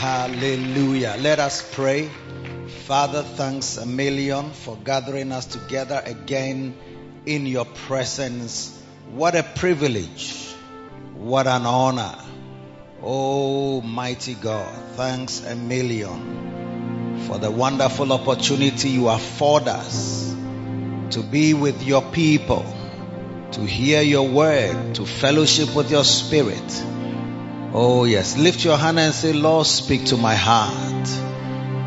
[0.00, 1.16] Hallelujah.
[1.18, 2.08] Let us pray.
[2.86, 6.74] Father, thanks a million for gathering us together again
[7.26, 8.82] in your presence.
[9.10, 10.54] What a privilege.
[11.12, 12.14] What an honor.
[13.02, 20.34] Oh, mighty God, thanks a million for the wonderful opportunity you afford us
[21.10, 22.64] to be with your people,
[23.52, 26.84] to hear your word, to fellowship with your spirit.
[27.72, 28.36] Oh, yes.
[28.36, 31.06] Lift your hand and say, Lord, speak to my heart.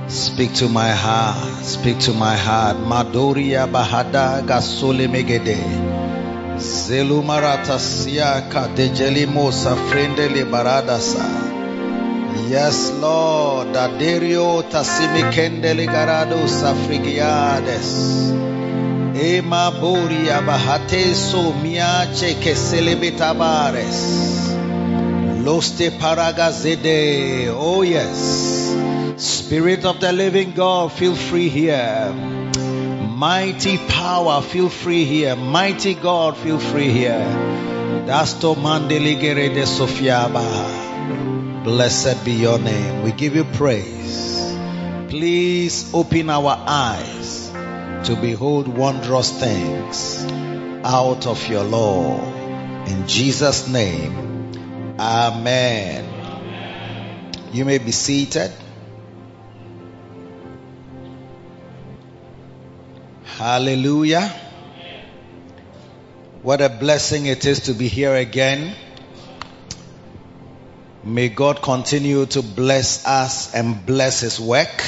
[0.10, 1.66] Speak to my heart.
[1.66, 2.78] Speak to my heart.
[2.78, 5.58] Madoria Bahada Gasole Megede.
[6.56, 11.28] Zelumarata Siaka Dejelimo Safrende Libaradasa.
[12.50, 13.74] Yes, Lord.
[13.74, 18.32] Daderio Tasimi Tasimikende Ligarado Safrigiades.
[19.20, 24.53] Ema Boria Bahate So Miache Keselebitabares.
[25.44, 27.50] Loste Paragazede.
[27.50, 28.74] Oh, yes.
[29.18, 32.14] Spirit of the living God, feel free here.
[33.10, 35.36] Mighty power, feel free here.
[35.36, 37.28] Mighty God, feel free here.
[38.08, 40.46] Dasto Mandeligere de Sofiaba.
[41.66, 43.04] Blessed be your name.
[43.04, 44.56] We give you praise.
[45.10, 47.52] Please open our eyes
[48.08, 50.24] to behold wondrous things
[50.86, 52.18] out of your law.
[52.86, 54.33] In Jesus' name,
[55.04, 56.06] Amen.
[57.52, 58.54] You may be seated.
[63.26, 64.30] Hallelujah.
[66.42, 68.78] What a blessing it is to be here again.
[71.04, 74.86] May God continue to bless us and bless His work.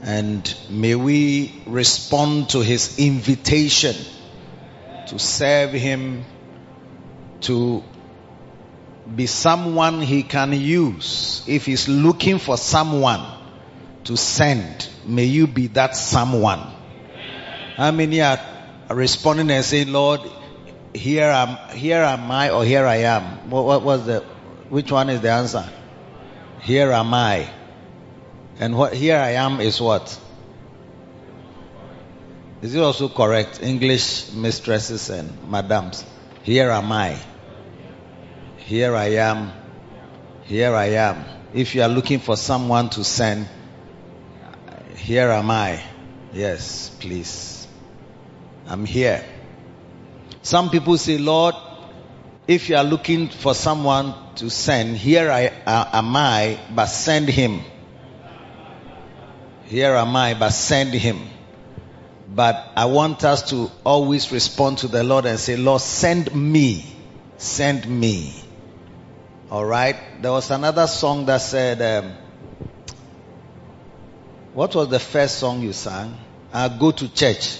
[0.00, 3.94] And may we respond to His invitation
[5.08, 6.24] to serve Him,
[7.42, 7.82] to
[9.14, 11.44] be someone He can use.
[11.46, 13.24] If He's looking for someone
[14.04, 16.60] to send, may you be that someone.
[17.76, 18.38] How many are
[18.90, 20.20] responding and saying, Lord,
[20.94, 23.50] here am, here am I or here I am?
[23.50, 24.20] What, what was the,
[24.68, 25.68] which one is the answer?
[26.62, 27.48] Here am I.
[28.58, 30.18] And what, here I am is what?
[32.60, 33.62] Is it also correct?
[33.62, 36.04] English mistresses and madams.
[36.42, 37.18] Here am I.
[38.56, 39.52] Here I am.
[40.44, 41.24] Here I am.
[41.52, 43.46] If you are looking for someone to send,
[44.96, 45.82] here am I.
[46.32, 47.66] Yes, please.
[48.66, 49.24] I'm here.
[50.42, 51.54] Some people say, Lord,
[52.46, 57.28] if you are looking for someone to send, here I uh, am I, but send
[57.28, 57.60] him.
[59.66, 61.20] Here am I, but send him.
[62.32, 66.84] But I want us to always respond to the Lord and say, Lord, send me.
[67.38, 68.32] Send me.
[69.50, 70.22] Alright?
[70.22, 72.12] There was another song that said, um,
[74.54, 76.16] what was the first song you sang?
[76.52, 77.58] Uh, go to church.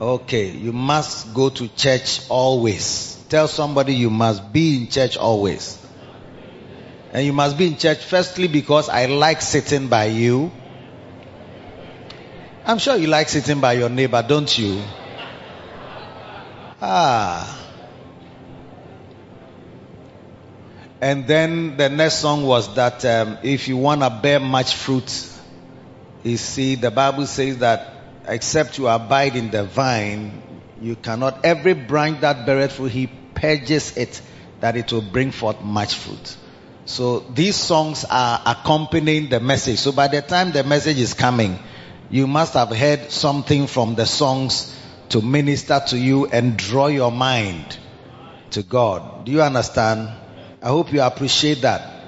[0.00, 3.22] Okay, you must go to church always.
[3.28, 5.82] Tell somebody you must be in church always.
[7.12, 10.50] And you must be in church firstly because I like sitting by you.
[12.66, 14.82] I'm sure you like sitting by your neighbor, don't you?
[16.82, 17.62] Ah.
[21.00, 25.32] And then the next song was that um, if you want to bear much fruit,
[26.24, 27.94] you see, the Bible says that
[28.26, 30.42] except you abide in the vine,
[30.80, 31.44] you cannot.
[31.44, 34.20] Every branch that beareth fruit, he purges it
[34.58, 36.36] that it will bring forth much fruit.
[36.84, 39.78] So these songs are accompanying the message.
[39.78, 41.60] So by the time the message is coming,
[42.10, 44.74] you must have heard something from the songs
[45.08, 47.76] to minister to you and draw your mind
[48.50, 49.24] to God.
[49.24, 50.08] Do you understand?
[50.62, 52.04] I hope you appreciate that.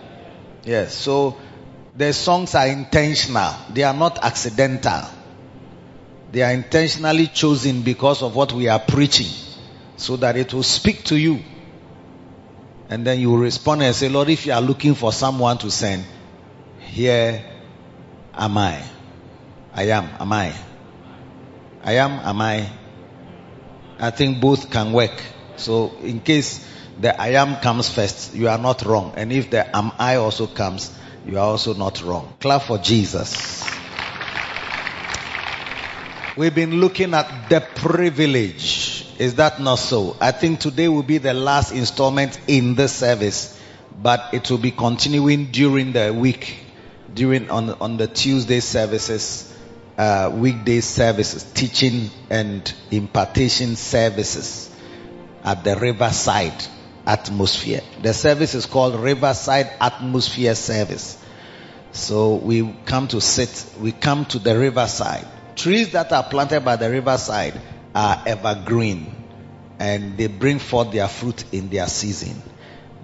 [0.65, 0.95] Yes.
[0.95, 1.37] So
[1.97, 3.55] the songs are intentional.
[3.73, 5.03] They are not accidental.
[6.31, 9.33] They are intentionally chosen because of what we are preaching
[9.97, 11.43] so that it will speak to you.
[12.91, 15.71] And then you will respond and say, Lord, if you are looking for someone to
[15.71, 16.05] send,
[16.81, 17.45] here
[18.35, 18.83] am I.
[19.75, 20.09] I am.
[20.19, 20.55] Am I?
[21.83, 22.13] I am.
[22.13, 22.69] Am I?
[23.99, 25.23] I think both can work.
[25.57, 26.65] So in case
[27.01, 29.15] the I am comes first, you are not wrong.
[29.17, 32.35] And if the am I also comes, you are also not wrong.
[32.41, 33.69] Clap for Jesus.
[36.37, 39.05] We've been looking at the privilege.
[39.19, 40.17] Is that not so?
[40.21, 43.61] I think today will be the last installment in this service,
[44.01, 46.57] but it will be continuing during the week,
[47.13, 49.48] during on on the Tuesday services,
[49.99, 54.75] uh, weekday services, teaching and impartation services
[55.45, 56.65] at the Riverside
[57.05, 57.81] atmosphere.
[58.03, 61.23] The service is called Riverside Atmosphere Service.
[61.93, 65.27] So we come to sit, we come to the riverside.
[65.57, 67.61] Trees that are planted by the riverside
[67.95, 69.13] are evergreen
[69.81, 72.41] and they bring forth their fruit in their season.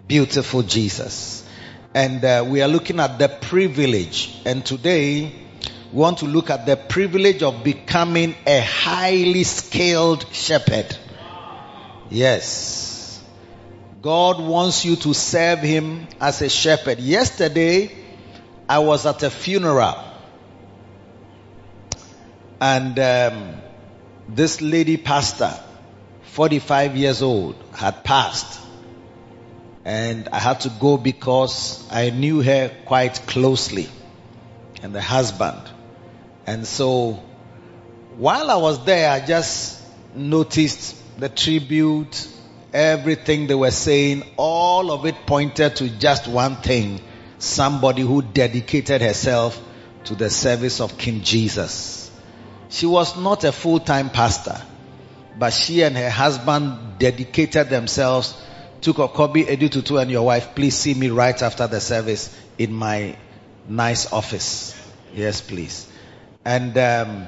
[0.06, 1.49] Beautiful Jesus.
[1.94, 4.41] And uh, we are looking at the privilege.
[4.44, 5.44] And today
[5.92, 10.96] we want to look at the privilege of becoming a highly skilled shepherd.
[12.10, 13.22] Yes.
[14.02, 16.98] God wants you to serve Him as a shepherd.
[16.98, 17.90] Yesterday,
[18.69, 19.96] I was at a funeral.
[22.60, 23.54] And um,
[24.28, 25.52] this lady pastor,
[26.22, 28.60] 45 years old, had passed.
[29.84, 33.88] And I had to go because I knew her quite closely
[34.82, 35.60] and the husband.
[36.46, 37.23] And so
[38.17, 39.81] while I was there, I just
[40.14, 42.29] noticed the tribute,
[42.73, 47.00] everything they were saying, all of it pointed to just one thing.
[47.38, 49.61] Somebody who dedicated herself
[50.05, 52.11] to the service of King Jesus.
[52.69, 54.61] She was not a full-time pastor,
[55.38, 58.35] but she and her husband dedicated themselves.
[58.81, 62.37] Took a copy, Edu Tutu and your wife, please see me right after the service
[62.58, 63.17] in my
[63.69, 64.75] nice office.
[65.14, 65.88] Yes, please.
[66.44, 67.26] And, um,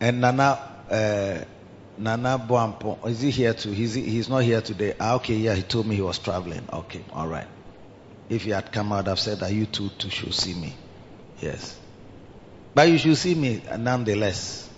[0.00, 0.58] and Nana,
[0.90, 1.44] uh,
[1.98, 3.70] Nana Boampo, is he here too?
[3.70, 4.94] He's, he's not here today.
[4.98, 6.66] Ah, okay, yeah, he told me he was traveling.
[6.72, 7.46] Okay, alright.
[8.28, 10.74] If he had come out, I've said that you two, two should see me.
[11.40, 11.78] Yes.
[12.74, 14.68] But you should see me nonetheless.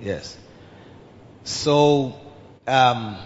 [0.00, 0.36] Yes.
[1.44, 2.14] So,
[2.66, 3.16] um,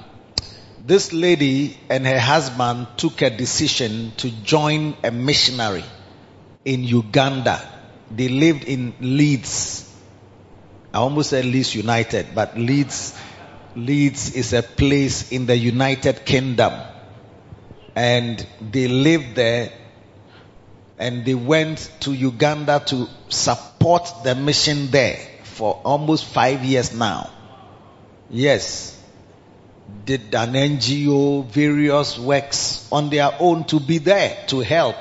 [0.87, 5.85] this lady and her husband took a decision to join a missionary
[6.65, 7.74] in Uganda.
[8.17, 9.91] They lived in Leeds.
[10.93, 13.19] I almost said Leeds United, but Leeds,
[13.75, 16.73] Leeds is a place in the United Kingdom.
[17.97, 19.73] And they lived there
[20.99, 27.31] and they went to Uganda to support the mission there for almost five years now.
[28.31, 29.01] Yes.
[30.05, 34.97] Did an NGO, various works on their own to be there to help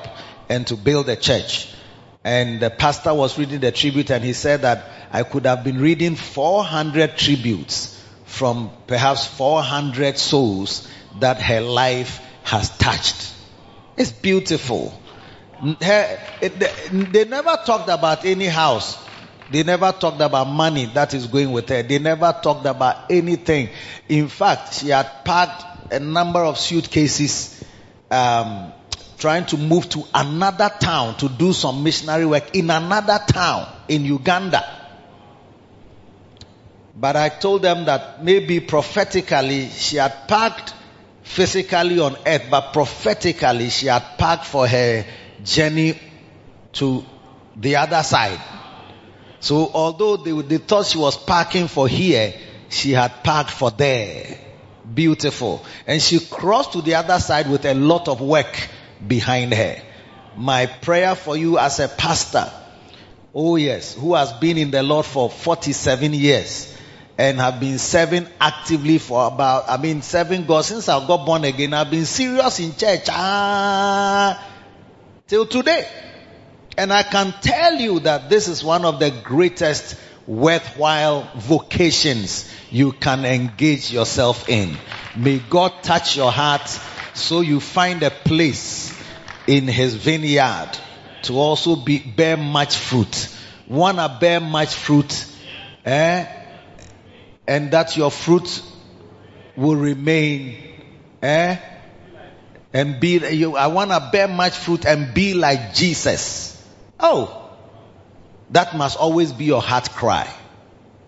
[0.48, 1.73] and to build a church.
[2.24, 5.78] And the pastor was reading the tribute and he said that I could have been
[5.78, 10.88] reading 400 tributes from perhaps 400 souls
[11.20, 13.32] that her life has touched.
[13.96, 14.98] It's beautiful.
[15.78, 16.18] They,
[16.90, 18.98] they never talked about any house.
[19.50, 21.82] They never talked about money that is going with her.
[21.82, 23.68] They never talked about anything.
[24.08, 27.62] In fact, she had packed a number of suitcases,
[28.10, 28.72] um,
[29.18, 34.04] trying to move to another town to do some missionary work in another town in
[34.04, 34.62] Uganda.
[36.96, 40.74] But I told them that maybe prophetically she had packed
[41.22, 45.04] physically on earth, but prophetically she had packed for her
[45.42, 45.98] journey
[46.74, 47.04] to
[47.56, 48.40] the other side.
[49.40, 52.32] So although they, they thought she was parking for here,
[52.68, 54.38] she had parked for there.
[54.92, 55.64] Beautiful.
[55.86, 58.68] And she crossed to the other side with a lot of work
[59.06, 59.76] behind her.
[60.36, 62.50] My prayer for you as a pastor,
[63.34, 66.76] oh yes, who has been in the Lord for 47 years
[67.16, 71.44] and have been serving actively for about, I mean, serving God since I got born
[71.44, 71.72] again.
[71.72, 74.44] I've been serious in church ah,
[75.28, 75.86] till today.
[76.76, 79.96] And I can tell you that this is one of the greatest
[80.26, 84.76] worthwhile vocations you can engage yourself in.
[85.16, 86.68] May God touch your heart
[87.14, 88.93] so you find a place
[89.46, 90.70] in His vineyard
[91.22, 93.28] to also be, bear much fruit.
[93.66, 95.26] Wanna bear much fruit,
[95.84, 96.26] eh?
[97.46, 98.62] And that your fruit
[99.56, 100.56] will remain,
[101.22, 101.58] eh?
[102.72, 106.62] And be, you, I wanna bear much fruit and be like Jesus.
[106.98, 107.50] Oh,
[108.50, 110.28] that must always be your heart cry.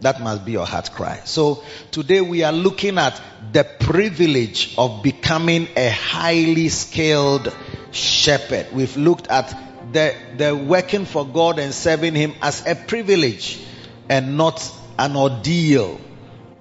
[0.01, 1.21] That must be your heart cry.
[1.25, 3.21] So today we are looking at
[3.53, 7.55] the privilege of becoming a highly skilled
[7.97, 8.69] shepherd.
[8.73, 9.57] We've looked at
[9.93, 13.61] the, the working for God and serving Him as a privilege
[14.09, 16.01] and not an ordeal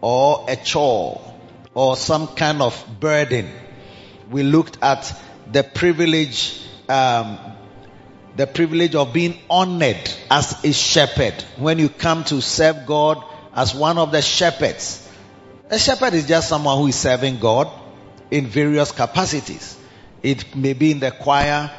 [0.02, 1.22] or a chore
[1.74, 3.50] or some kind of burden.
[4.30, 5.14] We looked at
[5.52, 7.38] the privilege, um,
[8.36, 11.34] the privilege of being honored as a shepherd.
[11.58, 13.24] When you come to serve God
[13.54, 15.08] as one of the shepherds,
[15.70, 17.70] a shepherd is just someone who is serving God
[18.32, 19.78] in various capacities.
[20.26, 21.70] It may be in the choir.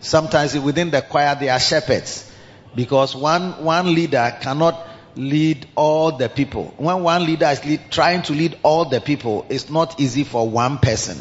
[0.00, 2.30] Sometimes within the choir there are shepherds
[2.74, 4.78] because one, one leader cannot
[5.16, 6.74] lead all the people.
[6.76, 10.46] When one leader is lead, trying to lead all the people, it's not easy for
[10.46, 11.16] one person.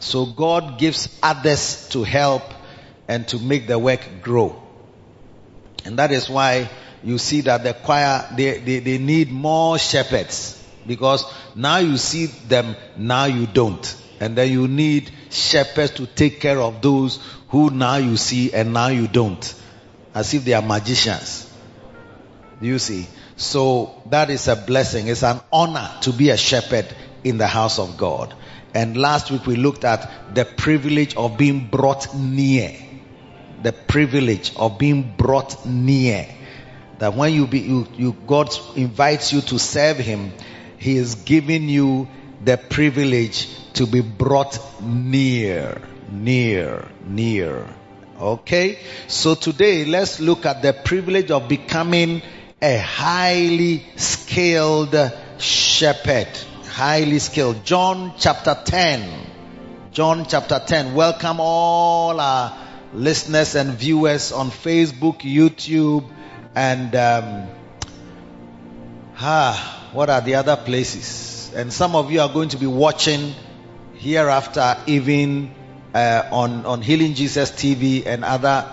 [0.00, 2.42] So God gives others to help
[3.06, 4.60] and to make the work grow.
[5.84, 6.68] And that is why
[7.04, 12.26] you see that the choir, they, they, they need more shepherds because now you see
[12.26, 14.02] them, now you don't.
[14.20, 18.72] And then you need shepherds to take care of those who now you see and
[18.72, 19.54] now you don't.
[20.14, 21.52] As if they are magicians.
[22.60, 23.06] Do you see?
[23.36, 25.08] So that is a blessing.
[25.08, 26.86] It's an honor to be a shepherd
[27.22, 28.34] in the house of God.
[28.72, 32.74] And last week we looked at the privilege of being brought near.
[33.62, 36.28] The privilege of being brought near.
[36.98, 40.32] That when you be, you, you, God invites you to serve Him,
[40.78, 42.08] He is giving you
[42.42, 45.80] the privilege to be brought near,
[46.10, 47.68] near, near.
[48.18, 48.78] Okay?
[49.06, 52.22] So today let's look at the privilege of becoming
[52.62, 54.96] a highly skilled
[55.38, 56.28] shepherd.
[56.64, 57.64] Highly skilled.
[57.66, 59.26] John chapter 10.
[59.92, 60.94] John chapter 10.
[60.94, 62.56] Welcome all our
[62.94, 66.10] listeners and viewers on Facebook, YouTube,
[66.54, 67.48] and um,
[69.18, 71.52] ah, what are the other places?
[71.54, 73.34] And some of you are going to be watching
[73.98, 75.54] hereafter, even
[75.94, 78.64] uh, on on Healing Jesus TV and other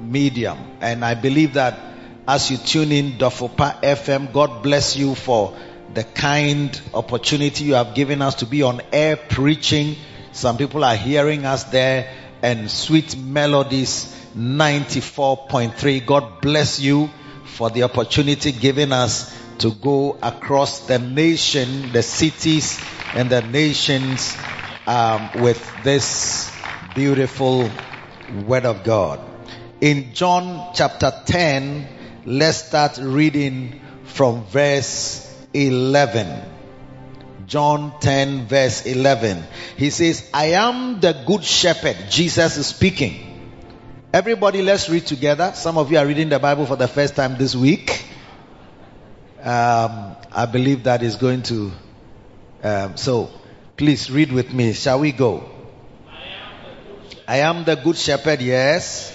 [0.00, 0.58] medium.
[0.80, 1.78] And I believe that
[2.26, 5.56] as you tune in Dofopa FM, God bless you for
[5.92, 9.96] the kind opportunity you have given us to be on air preaching.
[10.32, 12.12] Some people are hearing us there
[12.42, 16.04] and sweet melodies 94.3.
[16.04, 17.08] God bless you
[17.44, 22.80] for the opportunity given us to go across the nation, the cities
[23.14, 24.36] and the nations
[24.86, 26.52] um, with this
[26.94, 27.70] beautiful
[28.46, 29.20] word of God.
[29.80, 31.88] In John chapter 10,
[32.26, 35.20] let's start reading from verse
[35.52, 36.50] 11.
[37.46, 39.44] John 10 verse 11.
[39.76, 41.96] He says, I am the good shepherd.
[42.08, 43.30] Jesus is speaking.
[44.12, 45.52] Everybody, let's read together.
[45.54, 48.04] Some of you are reading the Bible for the first time this week.
[49.42, 51.72] Um, I believe that is going to.
[52.62, 53.30] Um, so,
[53.76, 54.72] please read with me.
[54.72, 55.48] Shall we go?
[57.26, 59.10] I am the good shepherd, yes.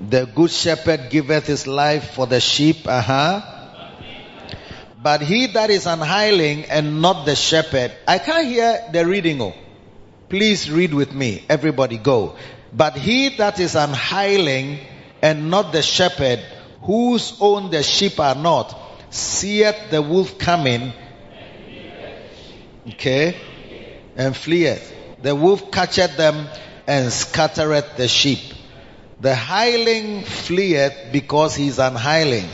[0.00, 3.42] The good shepherd giveth his life for the sheep, uh huh.
[5.00, 9.40] But he that is an hireling and not the shepherd, I can't hear the reading.
[9.40, 9.54] Oh.
[10.28, 11.44] Please read with me.
[11.48, 12.36] Everybody go.
[12.72, 14.80] But he that is an hireling
[15.22, 16.40] and not the shepherd,
[16.82, 18.76] whose own the sheep are not,
[19.10, 20.92] seeth the wolf coming,
[22.90, 23.36] okay,
[24.16, 24.94] and fleeth.
[25.22, 26.48] The wolf catcheth them
[26.86, 28.38] and scattereth the sheep.
[29.20, 32.48] The hireling fleeth because he is an hireling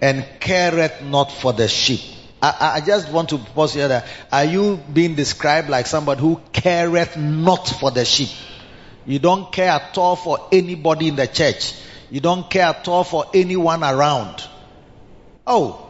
[0.00, 2.00] and careth not for the sheep.
[2.40, 6.40] I, I just want to pause here that are you being described like somebody who
[6.52, 8.30] careth not for the sheep?
[9.06, 11.74] You don't care at all for anybody in the church.
[12.10, 14.42] You don't care at all for anyone around.
[15.46, 15.87] Oh,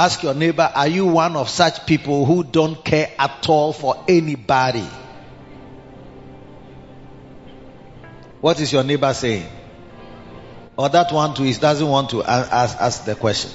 [0.00, 4.02] ask your neighbor, are you one of such people who don't care at all for
[4.08, 4.88] anybody?
[8.40, 9.46] What is your neighbor saying?
[10.78, 13.50] Or that one too doesn't want to ask, ask the question.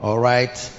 [0.00, 0.72] Alright.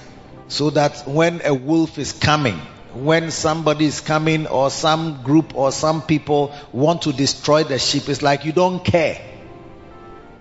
[0.48, 2.58] So that when a wolf is coming,
[2.94, 8.08] when somebody is coming or some group or some people want to destroy the sheep,
[8.08, 9.33] it's like you don't care.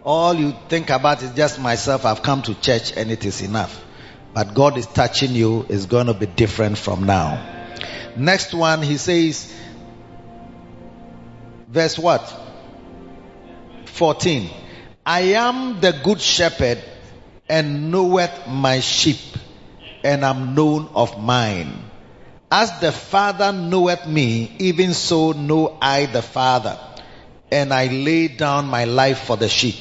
[0.06, 3.84] All you think about is just myself, I've come to church and it is enough.
[4.34, 7.42] But God is touching you, It's going to be different from now.
[8.18, 9.54] Next one, he says,
[11.70, 12.22] verse what?
[13.86, 14.50] 14.
[15.06, 16.84] I am the good shepherd
[17.48, 19.20] and knoweth my sheep
[20.04, 21.74] and am known of mine.
[22.52, 26.78] As the Father knoweth me, even so know I the Father,
[27.52, 29.76] and I lay down my life for the sheep.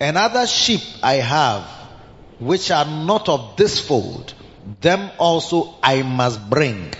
[0.00, 1.64] And other sheep I have,
[2.38, 4.32] which are not of this fold,
[4.80, 6.92] them also I must bring,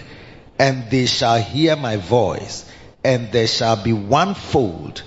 [0.58, 2.68] and they shall hear my voice,
[3.04, 5.02] and there shall be one fold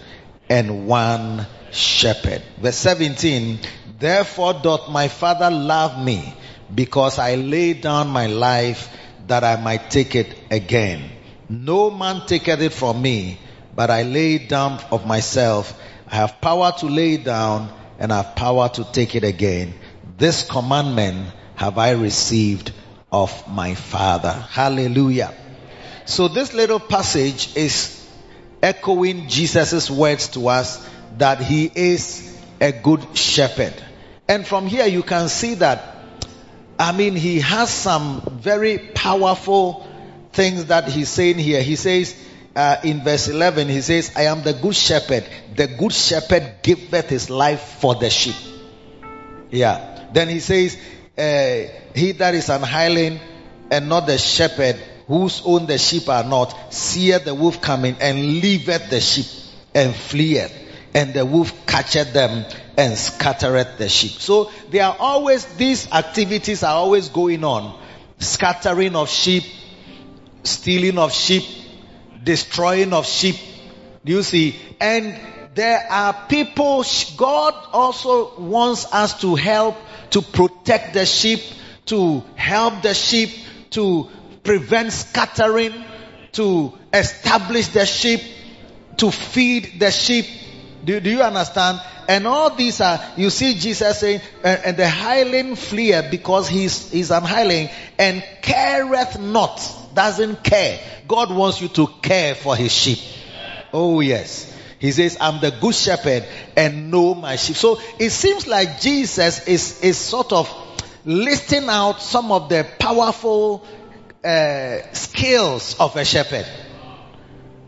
[0.49, 2.41] and one shepherd.
[2.59, 3.59] Verse 17,
[3.99, 6.33] therefore doth my father love me
[6.73, 8.87] because I lay down my life
[9.27, 11.09] that I might take it again.
[11.49, 13.37] No man taketh it from me,
[13.75, 15.77] but I lay it down of myself.
[16.07, 17.69] I have power to lay it down
[18.01, 19.75] and have power to take it again.
[20.17, 22.73] This commandment have I received
[23.11, 24.31] of my father.
[24.31, 25.31] Hallelujah.
[26.05, 28.03] So this little passage is
[28.63, 30.83] echoing Jesus' words to us
[31.19, 33.73] that he is a good shepherd.
[34.27, 35.95] And from here you can see that,
[36.79, 39.85] I mean, he has some very powerful
[40.33, 41.61] things that he's saying here.
[41.61, 42.15] He says,
[42.55, 45.25] uh, in verse 11, he says, I am the good shepherd.
[45.55, 48.35] The good shepherd giveth his life for the sheep.
[49.49, 50.09] Yeah.
[50.13, 50.77] Then he says,
[51.17, 53.19] uh, he that is an hireling
[53.69, 54.75] and not the shepherd,
[55.07, 59.27] whose own the sheep are not, seeth the wolf coming and leaveth the sheep
[59.73, 60.51] and fleeth.
[60.93, 62.45] And the wolf catcheth them
[62.77, 64.11] and scattereth the sheep.
[64.11, 67.79] So there are always, these activities are always going on.
[68.19, 69.45] Scattering of sheep,
[70.43, 71.60] stealing of sheep,
[72.23, 73.35] destroying of sheep.
[74.03, 74.55] Do you see?
[74.79, 75.19] And
[75.53, 76.85] there are people,
[77.17, 79.75] God also wants us to help
[80.11, 81.41] to protect the sheep,
[81.87, 83.29] to help the sheep,
[83.71, 84.09] to
[84.43, 85.73] prevent scattering,
[86.33, 88.21] to establish the sheep,
[88.97, 90.25] to feed the sheep.
[90.83, 91.81] Do, do you understand?
[92.11, 97.09] And all these are, you see Jesus saying, and, the hireling fleer because he's, he's
[97.09, 99.61] an hireling and careth not,
[99.93, 100.77] doesn't care.
[101.07, 102.99] God wants you to care for his sheep.
[103.71, 104.53] Oh yes.
[104.77, 106.25] He says, I'm the good shepherd
[106.57, 107.55] and know my sheep.
[107.55, 110.53] So it seems like Jesus is, is sort of
[111.05, 113.65] listing out some of the powerful
[114.21, 116.45] uh, skills of a shepherd.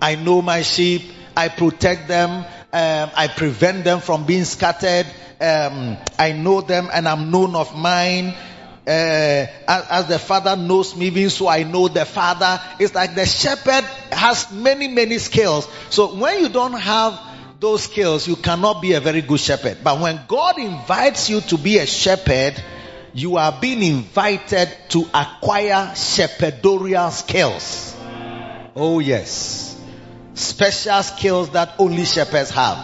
[0.01, 1.13] I know my sheep.
[1.37, 2.45] I protect them.
[2.73, 5.05] Um, I prevent them from being scattered.
[5.39, 8.33] Um, I know them and I'm known of mine.
[8.85, 8.89] Uh,
[9.67, 12.59] as, as, the father knows me, even so I know the father.
[12.79, 15.67] It's like the shepherd has many, many skills.
[15.91, 17.19] So when you don't have
[17.59, 19.77] those skills, you cannot be a very good shepherd.
[19.83, 22.61] But when God invites you to be a shepherd,
[23.13, 27.95] you are being invited to acquire shepherdorial skills.
[28.75, 29.72] Oh yes.
[30.33, 32.77] Special skills that only shepherds have.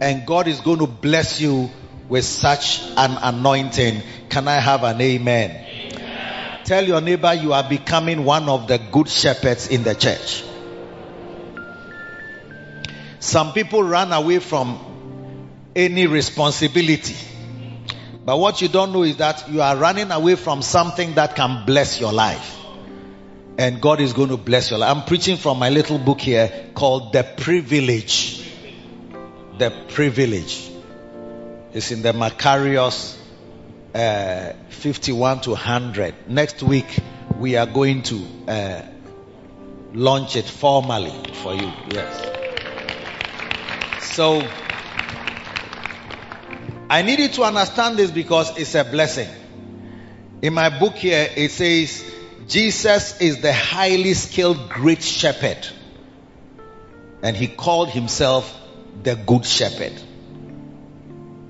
[0.00, 1.70] And God is going to bless you
[2.08, 4.02] with such an anointing.
[4.28, 5.50] Can I have an amen?
[5.50, 6.58] amen?
[6.64, 10.44] Tell your neighbor you are becoming one of the good shepherds in the church.
[13.20, 14.78] Some people run away from
[15.74, 17.16] any responsibility.
[18.24, 21.64] But what you don't know is that you are running away from something that can
[21.64, 22.55] bless your life.
[23.58, 24.82] And God is going to bless life.
[24.94, 28.46] I'm preaching from my little book here called The Privilege.
[29.58, 30.70] The Privilege.
[31.72, 33.18] It's in the Macarius
[33.94, 36.28] uh, 51 to 100.
[36.28, 36.98] Next week,
[37.38, 38.82] we are going to uh,
[39.94, 41.72] launch it formally for you.
[41.90, 42.24] Yes.
[44.14, 44.46] So,
[46.90, 49.28] I need you to understand this because it's a blessing.
[50.42, 52.04] In my book here, it says,
[52.48, 55.66] Jesus is the highly skilled great shepherd.
[57.22, 58.54] And he called himself
[59.02, 59.92] the good shepherd.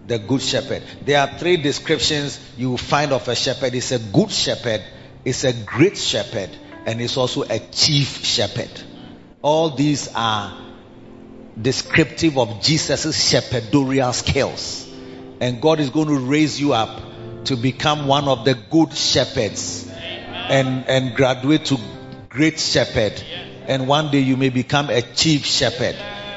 [0.06, 0.82] The good shepherd.
[1.04, 3.74] There are three descriptions you find of a shepherd.
[3.74, 4.82] It's a good shepherd,
[5.24, 6.50] it's a great shepherd,
[6.86, 8.70] and it's also a chief shepherd.
[9.42, 10.56] All these are
[11.60, 14.88] descriptive of Jesus' shepherdorial skills.
[15.40, 17.02] And God is going to raise you up
[17.46, 19.85] to become one of the good shepherds
[20.50, 21.78] and, and graduate to
[22.28, 23.22] great shepherd.
[23.66, 25.96] And one day you may become a chief shepherd.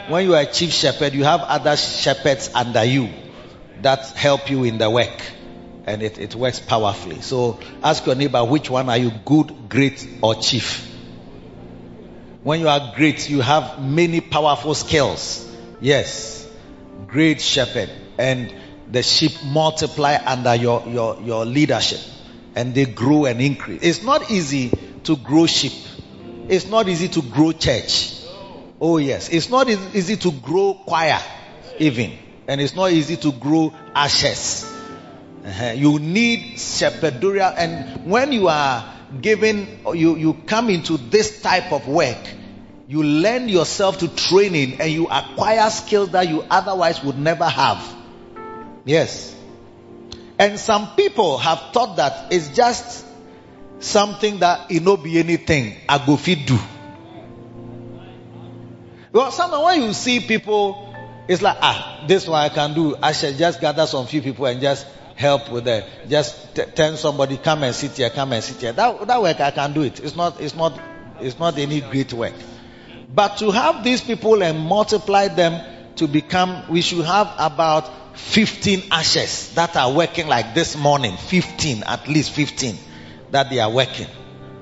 [0.10, 3.10] When you are a chief shepherd, you have other shepherds under you
[3.82, 5.22] that help you in the work.
[5.86, 7.22] And it, it works powerfully.
[7.22, 10.86] So ask your neighbor, which one are you, good, great, or chief?
[12.44, 15.46] When you are great, you have many powerful skills.
[15.82, 16.48] Yes.
[17.08, 17.90] Great shepherd.
[18.18, 18.54] And
[18.92, 22.00] the sheep multiply under your, your, your leadership
[22.60, 23.82] and they grow and increase.
[23.82, 24.70] It's not easy
[25.06, 25.72] to grow sheep.
[26.50, 28.22] It's not easy to grow church.
[28.82, 29.30] Oh yes.
[29.30, 31.22] It's not easy to grow choir
[31.80, 32.18] even.
[32.50, 34.66] And it's not easy to grow ashes.
[35.46, 35.72] Uh-huh.
[35.74, 41.88] You need shepherdorial and when you are given, you, you come into this type of
[41.88, 42.18] work,
[42.90, 47.96] you lend yourself to training and you acquire skills that you otherwise would never have.
[48.84, 49.39] Yes.
[50.40, 53.06] And some people have thought that it's just
[53.80, 56.58] something that it no be anything I go fit do.
[59.12, 60.96] Well, sometimes when you see people,
[61.28, 62.96] it's like, ah, this one I can do.
[63.02, 66.96] I should just gather some few people and just help with the, just t- tell
[66.96, 68.72] somebody, come and sit here, come and sit here.
[68.72, 70.00] That, that work I can do it.
[70.00, 70.80] It's not, it's not,
[71.20, 72.34] it's not any great work.
[73.14, 78.84] But to have these people and multiply them to become, we should have about 15
[78.92, 81.18] ashes that are working like this morning.
[81.18, 82.78] 15, at least 15
[83.32, 84.08] that they are working.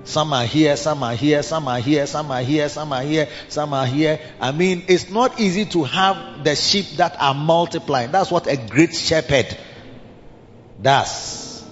[0.04, 3.28] Some are here, some are here, some are here, some are here, some are here,
[3.50, 4.22] some are here.
[4.39, 8.12] I mean, it's not easy to have the sheep that are multiplying.
[8.12, 9.58] That's what a great shepherd
[10.82, 11.65] does.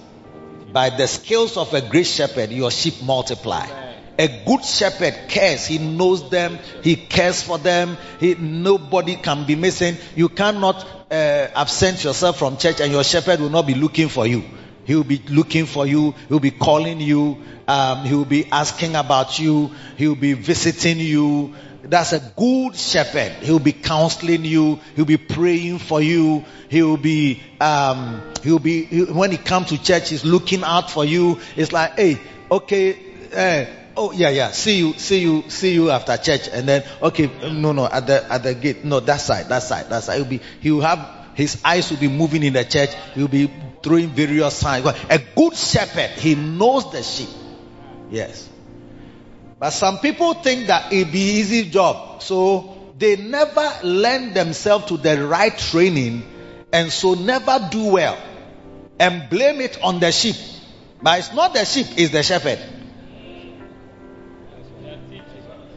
[0.70, 3.85] By the skills of a great shepherd, your sheep multiply.
[4.18, 5.66] A good shepherd cares.
[5.66, 6.58] He knows them.
[6.82, 7.96] He cares for them.
[8.18, 9.96] He, nobody can be missing.
[10.14, 14.26] You cannot uh, absent yourself from church and your shepherd will not be looking for
[14.26, 14.42] you.
[14.84, 16.12] He will be looking for you.
[16.12, 17.38] He will be calling you.
[17.68, 19.72] Um, he will be asking about you.
[19.96, 21.54] He will be visiting you.
[21.82, 23.32] That's a good shepherd.
[23.42, 24.80] He will be counseling you.
[24.94, 26.44] He will be praying for you.
[26.68, 30.62] He will be, um, he will be, he, when he comes to church, he's looking
[30.64, 31.40] out for you.
[31.56, 32.98] It's like, hey, okay,
[33.32, 33.66] eh,
[33.96, 36.48] oh yeah, yeah, see you, see you, see you after church.
[36.48, 38.84] And then, okay, no, no, at the, at the gate.
[38.84, 40.16] No, that side, that side, that side.
[40.16, 42.90] He'll be, he will have, his eyes will be moving in the church.
[43.14, 43.50] He'll be
[43.82, 44.86] throwing various signs.
[44.86, 47.28] A good shepherd, he knows the sheep.
[48.10, 48.48] Yes.
[49.58, 52.22] But some people think that it be easy job.
[52.22, 56.22] So they never lend themselves to the right training
[56.72, 58.18] and so never do well
[58.98, 60.36] and blame it on the sheep.
[61.02, 62.58] But it's not the sheep, it's the shepherd.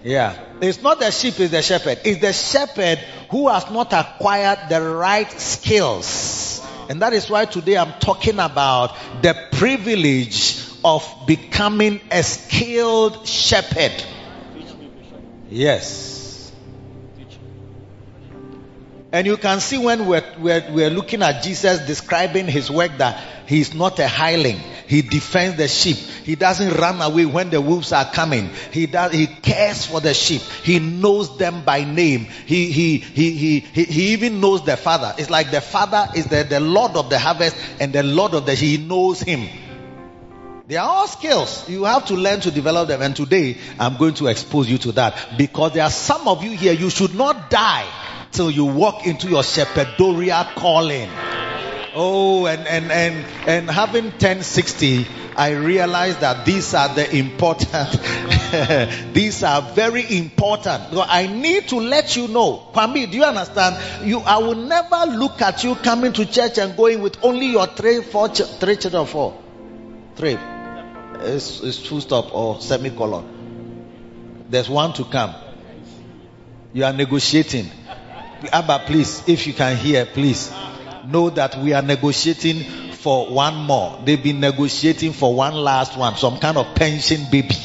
[0.03, 0.37] Yeah.
[0.61, 1.99] It's not the sheep, it's the shepherd.
[2.03, 6.65] It's the shepherd who has not acquired the right skills.
[6.89, 14.03] And that is why today I'm talking about the privilege of becoming a skilled shepherd.
[15.49, 16.51] Yes.
[19.11, 23.23] And you can see when we're, we're, we're looking at Jesus describing his work that
[23.47, 24.59] he's not a hireling.
[24.89, 25.97] He defends the sheep.
[25.97, 28.49] He doesn't run away when the wolves are coming.
[28.71, 30.41] He does, he cares for the sheep.
[30.41, 32.25] He knows them by name.
[32.25, 35.13] He, he, he, he, he, he even knows the father.
[35.19, 38.47] It's like the father is the, the Lord of the harvest and the Lord of
[38.47, 39.47] the, he knows him.
[40.65, 41.69] They are all skills.
[41.69, 43.03] You have to learn to develop them.
[43.03, 45.37] And today, I'm going to expose you to that.
[45.37, 47.87] Because there are some of you here, you should not die
[48.31, 51.09] till you walk into your shepherdorial calling.
[51.95, 59.41] Oh, and, and, and, and having 1060, I realized that these are the important, these
[59.43, 60.83] are very important.
[60.93, 62.69] I need to let you know.
[62.73, 64.07] Kwame, do you understand?
[64.07, 67.65] You, I will never look at you coming to church and going with only your
[67.65, 69.41] three, four, ch- three children, four.
[70.15, 70.37] Three
[71.21, 74.45] is, is full stop or semicolon.
[74.49, 75.33] There's one to come.
[76.73, 77.71] You are negotiating.
[78.51, 80.51] Abba, please, if you can hear, please
[81.11, 83.99] know that we are negotiating for one more.
[84.03, 87.55] They've been negotiating for one last one, some kind of pension baby.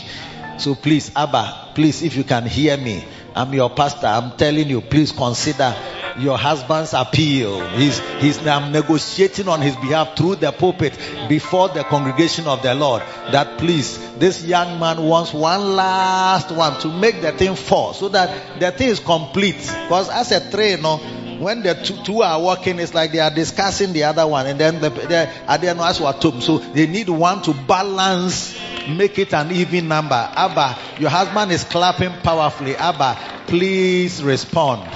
[0.58, 3.04] So please, Abba, please, if you can hear me,
[3.34, 4.06] I'm your pastor.
[4.06, 5.74] I'm telling you, please consider
[6.18, 7.66] your husband's appeal.
[7.70, 10.96] He's, he's I'm negotiating on his behalf through the pulpit
[11.28, 13.02] before the congregation of the Lord
[13.32, 18.08] that please, this young man wants one last one to make the thing fall so
[18.10, 19.56] that the thing is complete.
[19.56, 20.98] Because as a trainer,
[21.44, 24.58] when the two, two, are working, it's like they are discussing the other one, and
[24.58, 25.98] then the, the one as
[26.44, 30.14] So they need one to balance, make it an even number.
[30.14, 32.74] Abba, your husband is clapping powerfully.
[32.76, 34.90] Abba, please respond.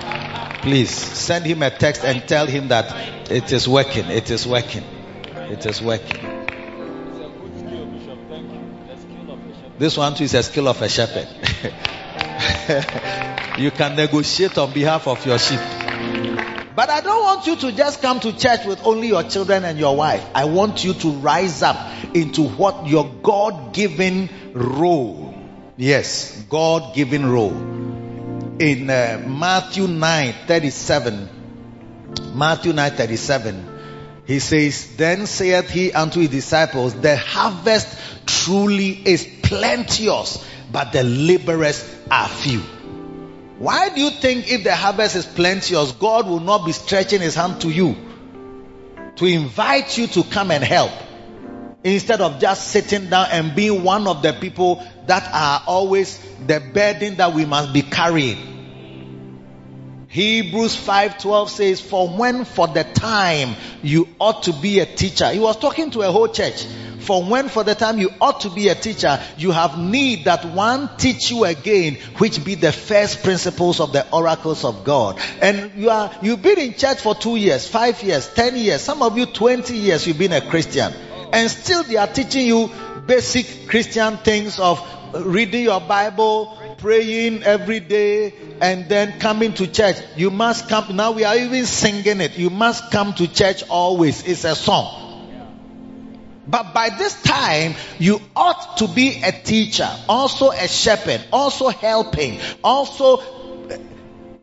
[0.62, 4.06] Please send him a text and tell him that it is working.
[4.06, 4.84] It is working.
[5.34, 6.24] It is working.
[9.78, 11.28] This one too is a skill of a shepherd.
[13.58, 15.60] you can negotiate on behalf of your sheep.
[16.78, 19.80] But I don't want you to just come to church with only your children and
[19.80, 20.24] your wife.
[20.32, 21.76] I want you to rise up
[22.14, 25.34] into what your God given role.
[25.76, 27.50] Yes, God given role.
[28.60, 31.28] In uh, Matthew 9 37,
[32.34, 33.80] Matthew 9 37,
[34.24, 37.88] he says, Then saith he unto his disciples, The harvest
[38.24, 42.62] truly is plenteous, but the laborers are few.
[43.58, 47.34] Why do you think if the harvest is plenteous, God will not be stretching his
[47.34, 47.96] hand to you
[49.16, 50.92] to invite you to come and help?
[51.82, 56.60] Instead of just sitting down and being one of the people that are always the
[56.60, 58.57] burden that we must be carrying.
[60.08, 65.38] Hebrews 5:12 says, "For when for the time you ought to be a teacher." He
[65.38, 66.64] was talking to a whole church.
[67.00, 70.44] For when for the time you ought to be a teacher, you have need that
[70.44, 75.18] one teach you again, which be the first principles of the oracles of God.
[75.40, 79.02] And you are, you've been in church for two years, five years, ten years, some
[79.02, 80.92] of you 20 years you've been a Christian.
[81.32, 82.70] And still they are teaching you
[83.06, 84.80] basic Christian things of
[85.14, 89.96] reading your Bible, praying every day, and then coming to church.
[90.16, 90.96] You must come.
[90.96, 92.38] Now we are even singing it.
[92.38, 94.26] You must come to church always.
[94.26, 95.04] It's a song.
[96.46, 102.40] But by this time, you ought to be a teacher, also a shepherd, also helping,
[102.64, 103.22] also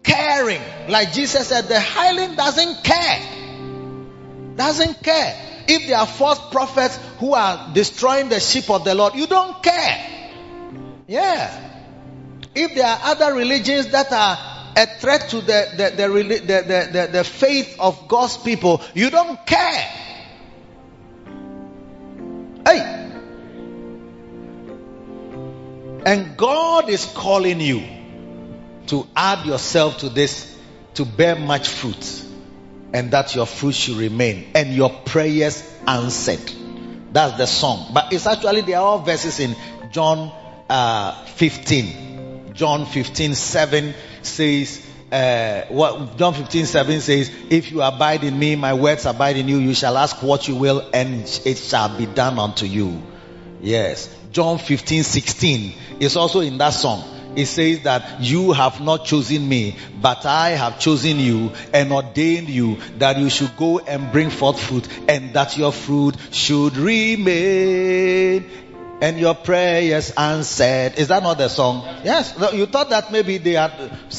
[0.03, 0.61] caring.
[0.87, 4.55] Like Jesus said, the hireling doesn't care.
[4.55, 5.54] Doesn't care.
[5.67, 9.61] If there are false prophets who are destroying the sheep of the Lord, you don't
[9.63, 10.15] care.
[11.07, 11.71] Yeah.
[12.53, 14.37] If there are other religions that are
[14.77, 19.09] a threat to the, the, the, the, the, the, the faith of God's people, you
[19.09, 19.91] don't care.
[22.65, 23.01] Hey.
[26.05, 27.83] And God is calling you
[28.87, 30.55] to add yourself to this
[30.93, 32.24] to bear much fruit
[32.95, 36.39] and that your fruit should remain and your prayers answered.
[37.11, 37.91] That's the song.
[37.93, 39.53] But it's actually, they are all verses in
[39.91, 40.31] John
[40.69, 42.53] uh, 15.
[42.53, 48.55] John 15, 7 says, uh, what John 15, 7 says, If you abide in me,
[48.55, 52.05] my words abide in you, you shall ask what you will, and it shall be
[52.05, 53.03] done unto you.
[53.59, 54.09] Yes.
[54.31, 57.03] John 15, 16 is also in that song.
[57.35, 62.49] It says that you have not chosen me, but I have chosen you and ordained
[62.49, 68.49] you that you should go and bring forth fruit and that your fruit should remain
[69.01, 70.93] and your prayers answered.
[70.97, 71.83] Is that not the song?
[72.03, 72.33] Yes.
[72.53, 73.71] You thought that maybe they are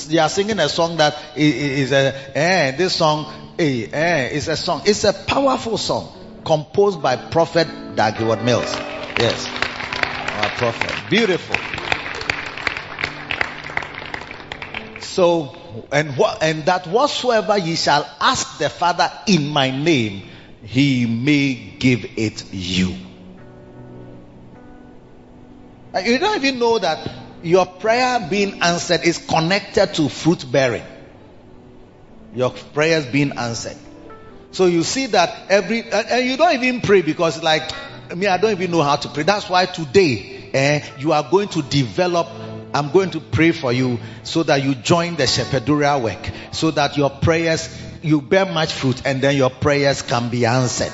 [0.08, 4.56] they are singing a song that is a eh, this song eh, eh, is a
[4.56, 4.82] song.
[4.84, 6.12] It's a powerful song
[6.44, 8.72] composed by Prophet Dag Heward Mills.
[9.18, 10.92] Yes, our prophet.
[11.10, 11.75] Beautiful.
[15.16, 15.56] So
[15.92, 20.28] and what and that whatsoever ye shall ask the Father in my name,
[20.62, 22.94] he may give it you.
[25.94, 27.10] Uh, You don't even know that
[27.42, 30.84] your prayer being answered is connected to fruit bearing.
[32.34, 33.78] Your prayers being answered.
[34.50, 37.62] So you see that every, and and you don't even pray because like,
[38.10, 39.22] I mean, I don't even know how to pray.
[39.22, 42.28] That's why today, eh, you are going to develop,
[42.76, 46.98] I'm going to pray for you so that you join the shepherdorial work, so that
[46.98, 50.92] your prayers, you bear much fruit and then your prayers can be answered.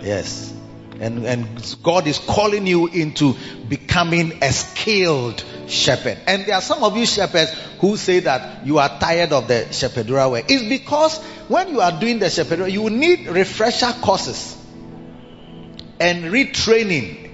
[0.00, 0.54] Yes.
[1.00, 3.34] And, and God is calling you into
[3.68, 6.18] becoming a skilled shepherd.
[6.28, 9.66] And there are some of you shepherds who say that you are tired of the
[9.70, 10.44] shepherdorial work.
[10.48, 14.56] It's because when you are doing the shepherdorial, you need refresher courses
[15.98, 17.32] and retraining.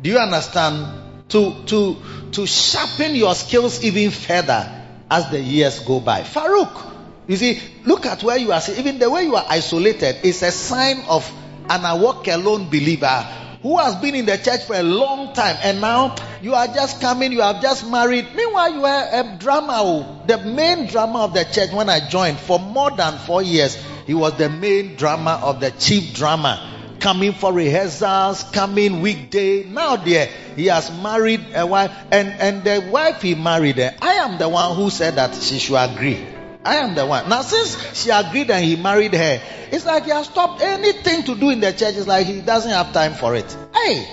[0.00, 1.09] Do you understand?
[1.30, 1.96] To, to,
[2.32, 4.68] to sharpen your skills even further
[5.10, 6.22] as the years go by.
[6.22, 6.90] Farouk,
[7.26, 8.60] you see, look at where you are.
[8.76, 11.30] Even the way you are isolated is a sign of
[11.68, 13.26] an a walk alone believer
[13.62, 17.00] who has been in the church for a long time and now you are just
[17.00, 18.26] coming, you have just married.
[18.34, 22.38] Meanwhile, you are a drama, oh, the main drama of the church when I joined
[22.38, 23.76] for more than four years.
[24.06, 26.66] He was the main drama of the chief drama.
[27.00, 29.64] Coming for rehearsals, coming weekday.
[29.64, 34.14] Now there, he has married a wife and, and the wife he married, eh, I
[34.14, 36.24] am the one who said that she should agree.
[36.64, 37.28] I am the one.
[37.28, 39.40] Now, since she agreed and he married her,
[39.72, 41.96] it's like he has stopped anything to do in the church.
[41.96, 43.56] It's like he doesn't have time for it.
[43.72, 44.06] Hey,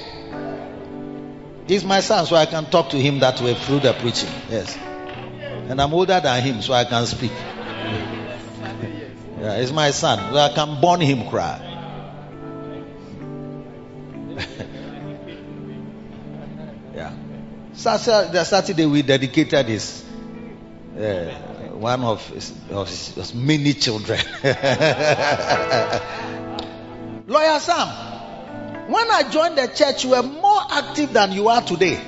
[1.68, 4.30] he's my son, so I can talk to him that way through the preaching.
[4.50, 7.32] Yes, and I'm older than him, so I can speak.
[9.40, 11.67] Yeah, he's my son, so I can born him cry.
[17.78, 20.04] Saturday, we dedicated this.
[20.98, 21.32] Uh,
[21.78, 24.20] one of his, of his, his many children.
[27.28, 27.88] Lawyer Sam,
[28.90, 32.02] when I joined the church, you were more active than you are today.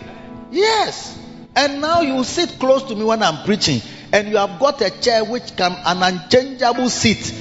[0.49, 1.15] Yes.
[1.55, 4.89] And now you sit close to me when I'm preaching, and you have got a
[4.89, 7.31] chair which can an unchangeable seat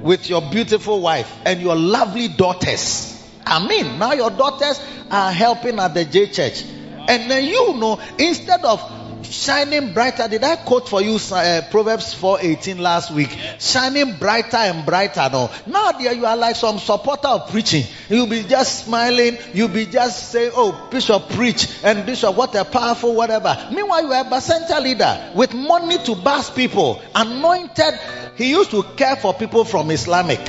[0.00, 3.08] with your beautiful wife and your lovely daughters.
[3.44, 6.64] I mean, now your daughters are helping at the J church.
[7.12, 8.80] And then you know, instead of
[9.22, 13.28] shining brighter, did I quote for you uh, Proverbs 4:18 last week?
[13.58, 15.28] Shining brighter and brighter.
[15.30, 17.84] No, now there you are like some supporter of preaching.
[18.08, 19.36] You'll be just smiling.
[19.52, 23.58] You'll be just saying, "Oh, Bishop preach," and Bishop, what a powerful whatever.
[23.70, 27.92] Meanwhile, you are a bacenta leader with money to bash people, anointed.
[28.36, 30.40] He used to care for people from Islamic.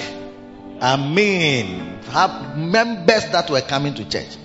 [0.80, 4.38] I mean, have members that were coming to church.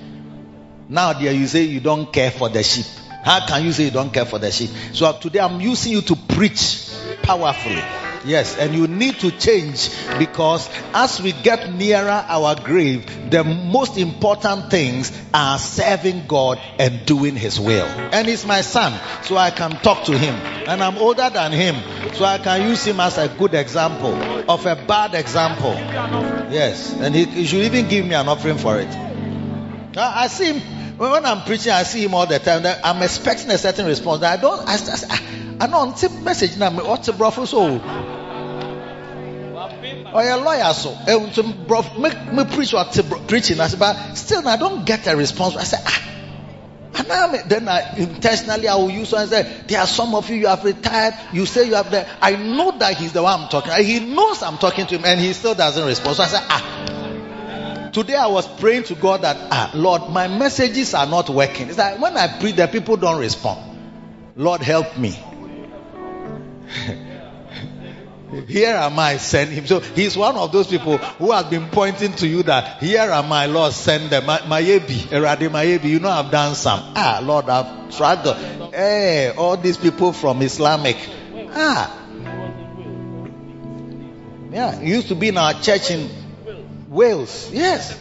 [0.91, 2.87] Now, there you say you don't care for the sheep.
[3.23, 4.71] How can you say you don't care for the sheep?
[4.93, 6.89] So today I'm using you to preach
[7.23, 7.83] powerfully.
[8.25, 13.99] Yes, and you need to change because as we get nearer our grave, the most
[13.99, 17.87] important things are serving God and doing His will.
[17.87, 20.35] And he's my son, so I can talk to him.
[20.35, 21.77] And I'm older than him,
[22.15, 24.15] so I can use him as a good example
[24.51, 25.75] of a bad example.
[26.51, 28.89] Yes, and he, he should even give me an offering for it.
[29.97, 31.73] I I see him when I'm preaching.
[31.73, 32.65] I see him all the time.
[32.85, 34.23] I'm expecting a certain response.
[34.23, 34.61] I don't.
[34.69, 36.71] I, I, I don't message now.
[36.71, 37.81] What's the brother so?
[40.15, 40.91] Or a lawyer so.
[41.07, 42.93] Eh, nti brɔ- Me preach what
[43.29, 43.61] preaching.
[43.61, 45.57] I say, but still I don't get a response.
[45.57, 46.05] I say ah.
[46.97, 50.37] And me- then I intentionally I will use and say, there are some of you
[50.37, 51.15] you have retired.
[51.33, 52.07] You say you have the.
[52.23, 53.73] I know that he's the one I'm talking.
[53.85, 56.17] He knows I'm talking to him, and he still doesn't respond.
[56.17, 57.05] So I say ah.
[57.93, 61.69] Today I was praying to God that, ah, Lord, my messages are not working.
[61.69, 63.79] It's like when I preach, the people don't respond.
[64.37, 65.19] Lord, help me.
[68.47, 69.67] Here am I, send him.
[69.67, 73.33] So he's one of those people who has been pointing to you that, here am
[73.33, 74.27] I, Lord, send them.
[74.27, 76.93] Ma- Mayebi, Erade Mayebi, you know I've done some.
[76.95, 78.37] Ah, Lord, I've struggled.
[78.75, 80.99] Hey, all these people from Islamic.
[81.51, 81.95] Ah.
[84.53, 86.11] Yeah, used to be in our church in
[86.89, 87.51] Wales.
[87.53, 87.99] Yes.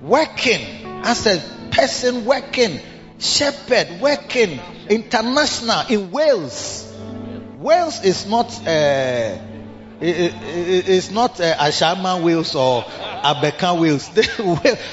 [0.00, 2.80] Working as a person working,
[3.18, 6.82] shepherd working, international in Wales.
[7.58, 9.38] Wales is not uh,
[9.98, 14.10] it's not uh, Ashama Wales or Abeka Wales.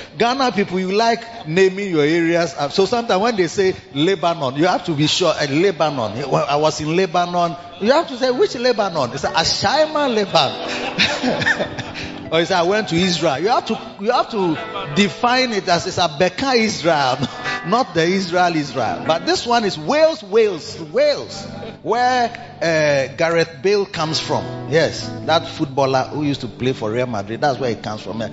[0.17, 2.55] Ghana people, you like naming your areas.
[2.71, 5.33] So sometimes when they say Lebanon, you have to be sure.
[5.37, 6.29] Uh, Lebanon.
[6.29, 7.57] When I was in Lebanon.
[7.81, 9.11] You have to say which Lebanon?
[9.11, 12.09] It's Ashama Lebanon.
[12.33, 13.37] or it's I went to Israel.
[13.37, 14.57] You have to you have to
[14.95, 17.19] define it as it's Abeka Israel,
[17.67, 19.03] not the Israel Israel.
[19.05, 21.45] But this one is Wales, Wales, Wales,
[21.83, 24.43] where uh, Gareth Bale comes from.
[24.71, 27.39] Yes, that footballer who used to play for Real Madrid.
[27.39, 28.23] That's where he comes from.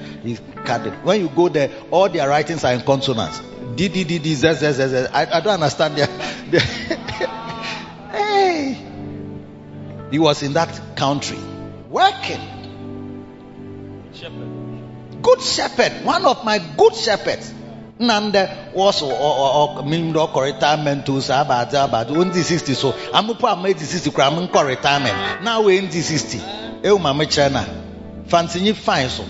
[0.64, 0.94] Cardiff.
[1.04, 3.38] When you go there, all their writings are in consonants.
[3.76, 4.96] D D D D Z Z Z Z.
[5.12, 6.06] I, I don't understand their.
[6.50, 6.60] their
[8.12, 8.78] hey,
[10.10, 11.38] he was in that country
[11.90, 12.59] working.
[15.22, 17.54] Good shepherd, one of my good shepherds.
[17.98, 23.66] Nande was or or mean do retirement to Sabbath about 2060 so I'm up am
[23.66, 25.42] 8060 kra am ko retirement.
[25.42, 26.38] Now we 2060.
[26.82, 27.66] E ma me chana.
[28.26, 29.24] Fancy ni fine so.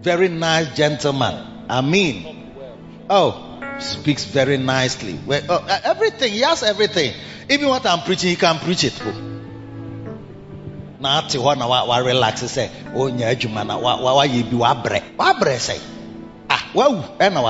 [0.00, 1.66] Very nice gentleman.
[1.68, 2.34] I mean.
[3.10, 5.18] Oh, speaks very nicely.
[5.26, 7.12] Well, oh, everything, he has everything.
[7.50, 8.94] Even what I'm preaching, he can preach it.
[11.00, 14.56] Na ate hɔ na wa wa relax sɛ ɔnya adwuma na wa wa wayɛ bi
[14.56, 15.78] wabrɛ wabrɛ sɛ
[16.50, 17.40] ah wawu ɛna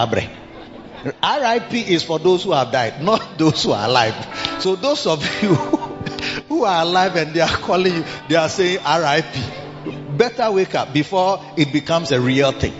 [1.04, 4.14] RIP is for those who have died, not those who are alive.
[4.60, 5.54] So those of you
[6.48, 10.16] who are alive and they are calling you, they are saying RIP.
[10.16, 12.72] Better wake up before it becomes a real thing.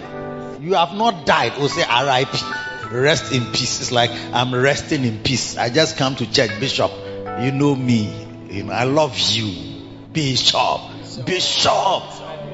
[0.63, 2.93] You have not died, or say RIP.
[2.93, 3.81] Rest in peace.
[3.81, 5.59] It's like I'm resting in peace.
[5.59, 6.93] I just come to church, Bishop.
[7.41, 8.09] You know me.
[8.51, 9.74] You know, I love you.
[10.15, 10.81] Bishop.
[11.27, 12.03] Bishop.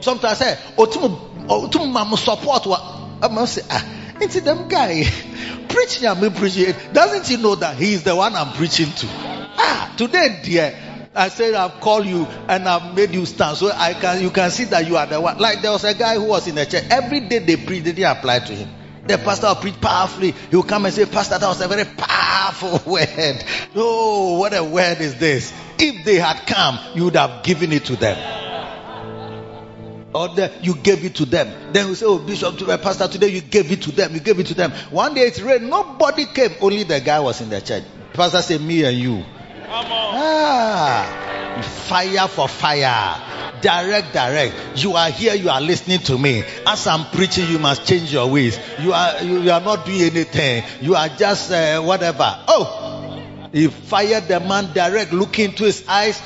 [0.01, 2.66] Sometimes I say, Otum Otum mamu support
[3.23, 3.87] I must say, ah,
[4.20, 5.05] it's them guy.
[5.68, 6.75] Preaching me preaching.
[6.92, 9.07] Doesn't he know that he is the one I'm preaching to?
[9.09, 10.77] Ah, today, dear.
[11.14, 14.51] I said I've called you and I've made you stand so I can you can
[14.51, 15.38] see that you are the one.
[15.38, 16.85] Like there was a guy who was in the church.
[16.90, 18.68] Every day they preach, they didn't apply to him.
[19.11, 20.33] The pastor will preach powerfully.
[20.33, 23.44] He will come and say, Pastor, that was a very powerful word.
[23.75, 25.53] Oh, what a word is this?
[25.79, 28.16] If they had come, you would have given it to them.
[30.14, 31.73] Or the, you gave it to them.
[31.73, 34.14] Then we say, Oh, Bishop, to my Pastor, today you gave it to them.
[34.14, 34.70] You gave it to them.
[34.90, 35.68] One day it rained.
[35.68, 36.51] Nobody came.
[36.61, 37.85] Only the guy was in the church.
[38.12, 39.25] Pastor said, Me and you.
[39.72, 43.61] Ah, fire for fire.
[43.61, 44.83] Direct, direct.
[44.83, 46.42] You are here, you are listening to me.
[46.66, 48.59] As I'm preaching, you must change your ways.
[48.80, 50.64] You are, you, you are not doing anything.
[50.80, 52.36] You are just uh, whatever.
[52.49, 56.20] Oh, he fired the man direct, looking into his eyes,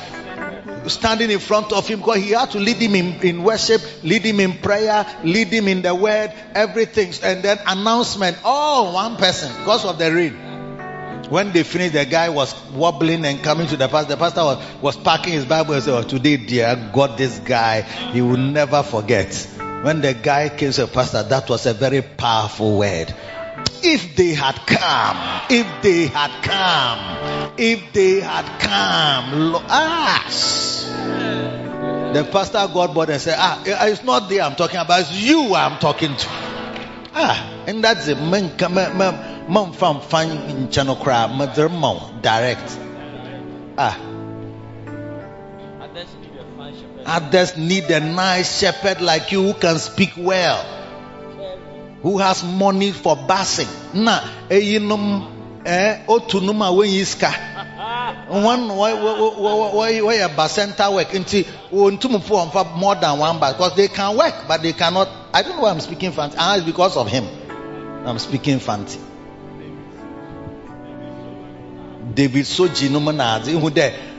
[0.87, 4.23] standing in front of him because he had to lead him in, in worship, lead
[4.23, 7.13] him in prayer, lead him in the word, everything.
[7.23, 10.44] And then announcement, all one person because of the rain.
[11.29, 14.11] When they finished, the guy was wobbling and coming to the pastor.
[14.11, 17.83] The pastor was, was packing his Bible and said, oh, Today, dear God, this guy,
[18.13, 19.35] he will never forget.
[19.83, 23.15] When the guy came to the pastor, that was a very powerful word.
[23.83, 30.25] If they had come, if they had come, if they had come, lo- ah,
[32.15, 35.55] The pastor got bored and said, Ah, it's not there I'm talking about, it's you
[35.55, 36.54] I'm talking to.
[37.17, 38.17] Ah, and that's it.
[38.19, 38.99] Man, man,
[39.49, 42.79] man, from fine channel crab, mother mom, direct.
[43.79, 43.99] Ah,
[47.07, 50.63] Others need a nice shepherd like you who can speak well,
[52.03, 53.69] who has money for basing.
[53.93, 55.31] Na, eyinom,
[55.67, 56.73] eh, otunum a
[58.29, 58.95] why,
[59.73, 61.09] why, why a basenta work?
[61.09, 65.09] Nti, ontum for for more than one bus because they can work, but they cannot.
[65.33, 66.37] I don't know why I'm speaking fancy.
[66.39, 67.27] Ah, it's because of him.
[68.07, 69.01] I'm speaking fancy.
[72.15, 73.53] David Soji no na adze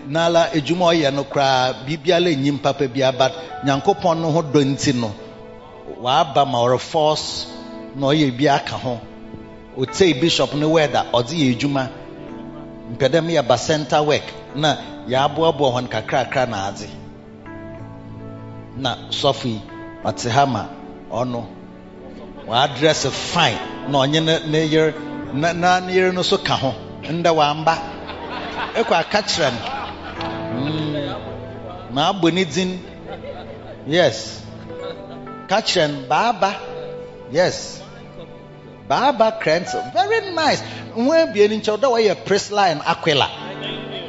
[0.07, 3.33] n'ala edwuma ɔyɛ no koraa biribiara enyi mpapa bia but
[3.65, 5.11] nyankopɔn no ho dɔ nti no
[6.01, 7.47] waba ma ɔre force
[7.95, 8.99] na ɔyɛ bi aka ho
[9.77, 11.89] otei bishop ne word a ɔdze yɛ edwuma
[12.91, 14.23] mpɛ dɛ meyɛ ba center work
[14.55, 14.77] na
[15.07, 16.87] yɛaboaboa hɔn kakrakra na adze.
[18.77, 19.61] Na sɔfo yi
[20.03, 20.65] ɔte ha ma
[21.11, 21.45] ɔno.
[22.47, 23.57] Wadress fine
[23.89, 24.93] na ɔnye ne ne yere
[25.33, 26.73] na na ne yere no so ka ho
[27.03, 27.75] ndɛ wamba.
[28.75, 29.61] Ekɔ aka kyerɛ no.
[30.55, 31.15] Mm.
[31.91, 32.81] ma abɔ ne din
[33.87, 34.41] yes.
[35.47, 36.55] Ka kyerɛ no baaba.
[37.31, 37.81] Yes.
[38.87, 40.61] Baaba krɛntil very nice.
[42.25, 43.29] Priscilla and aquila.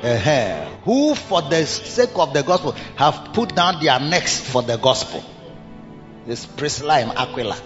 [0.03, 4.77] Uh who for the sake of the gospel have put down their necks for the
[4.77, 5.23] gospel?
[6.27, 7.57] This priscilla and aquila.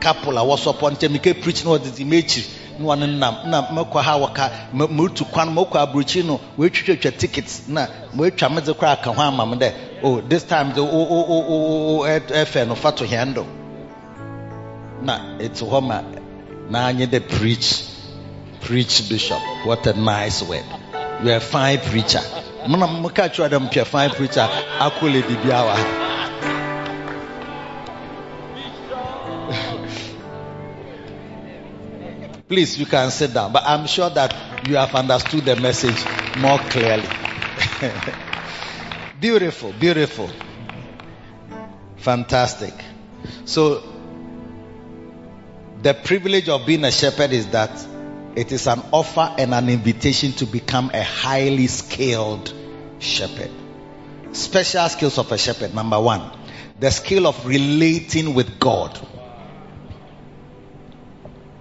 [0.00, 2.46] Couple a wɔsɔpɔ nkyɛn mike preach na ɔdidi m'ekyir
[2.78, 7.62] na wɔn nam na mɛkɔ ha wɔka mɛ mɛtu kwan mɛkɔ aburukyi no wɔatwitwa tickets.
[7.68, 9.72] Na mɛatwa me dze kora aka ho ama me dɛ
[10.02, 13.46] oh this time de o o o o o ɛfɛ no fa to handle
[15.02, 16.02] na eti hɔ ma
[16.70, 17.84] na anye dɛ preach
[18.60, 20.64] preach bishop what a nice word
[21.22, 22.22] you are a fine preacher
[22.64, 24.48] kyerɛ dɛ mpɛ fine preacher
[24.78, 26.10] akɔle di bi
[32.50, 33.52] Please, you can sit down.
[33.52, 34.34] But I'm sure that
[34.66, 36.04] you have understood the message
[36.36, 37.06] more clearly.
[39.20, 40.28] beautiful, beautiful.
[41.98, 42.74] Fantastic.
[43.44, 43.89] So,
[45.82, 47.70] the privilege of being a shepherd is that
[48.36, 52.52] it is an offer and an invitation to become a highly skilled
[52.98, 53.50] shepherd.
[54.32, 55.74] Special skills of a shepherd.
[55.74, 56.30] Number one,
[56.78, 58.98] the skill of relating with God.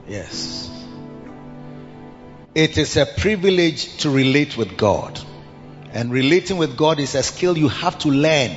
[0.08, 0.70] Yes.
[2.54, 5.20] It is a privilege to relate with God.
[5.92, 8.56] And relating with God is a skill you have to learn.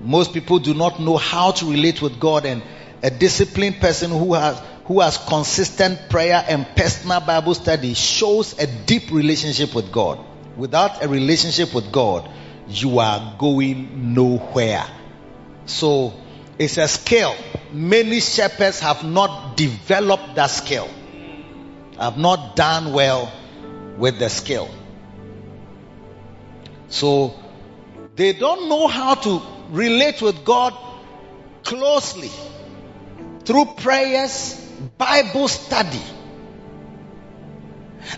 [0.00, 2.62] Most people do not know how to relate with God and
[3.02, 8.66] a disciplined person who has who has consistent prayer and personal Bible study shows a
[8.66, 10.18] deep relationship with God.
[10.56, 12.28] Without a relationship with God,
[12.68, 14.84] you are going nowhere.
[15.66, 16.12] So,
[16.58, 17.34] it's a skill.
[17.72, 20.88] Many shepherds have not developed that skill
[22.02, 23.32] have not done well
[23.96, 24.68] with the skill.
[26.88, 27.34] So
[28.16, 30.76] they don't know how to relate with God
[31.62, 32.30] closely
[33.44, 34.54] through prayers,
[34.98, 36.02] Bible study.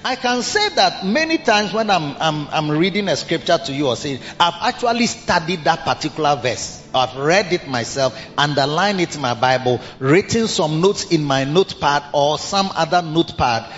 [0.05, 3.89] I can say that many times when I'm, I'm, I'm reading a scripture to you
[3.89, 6.83] or saying, I've actually studied that particular verse.
[6.95, 12.05] I've read it myself, underlined it in my Bible, written some notes in my notepad
[12.13, 13.71] or some other notepad,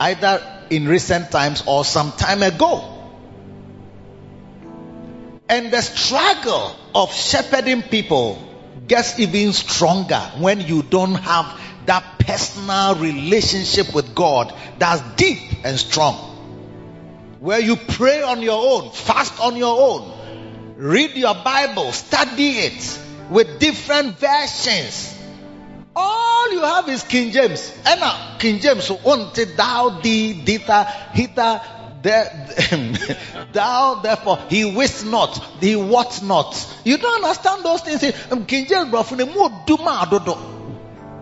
[0.00, 2.88] either in recent times or some time ago.
[5.48, 8.51] And the struggle of shepherding people
[8.92, 15.78] gets even stronger when you don't have that personal relationship with God that's deep and
[15.78, 16.14] strong.
[17.40, 22.98] Where you pray on your own, fast on your own, read your Bible, study it
[23.30, 25.18] with different versions.
[25.96, 27.72] All you have is King James.
[27.86, 30.84] And King James, so until thou thee, dita,
[31.14, 32.48] hita, there,
[33.52, 36.80] thou therefore he wist not, he what not.
[36.84, 38.02] You don't understand those things.
[38.30, 38.46] Um.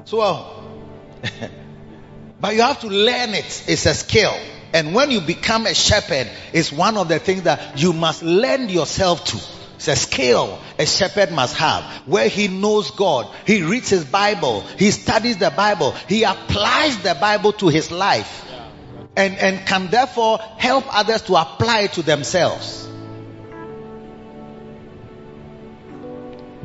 [0.04, 0.44] So, uh,
[2.40, 3.64] but you have to learn it.
[3.68, 4.34] It's a skill.
[4.72, 8.70] And when you become a shepherd, it's one of the things that you must lend
[8.70, 9.40] yourself to.
[9.76, 13.28] It's a skill a shepherd must have where he knows God.
[13.46, 14.62] He reads his Bible.
[14.78, 15.92] He studies the Bible.
[16.08, 18.49] He applies the Bible to his life
[19.16, 22.88] and, and can therefore help others to apply to themselves.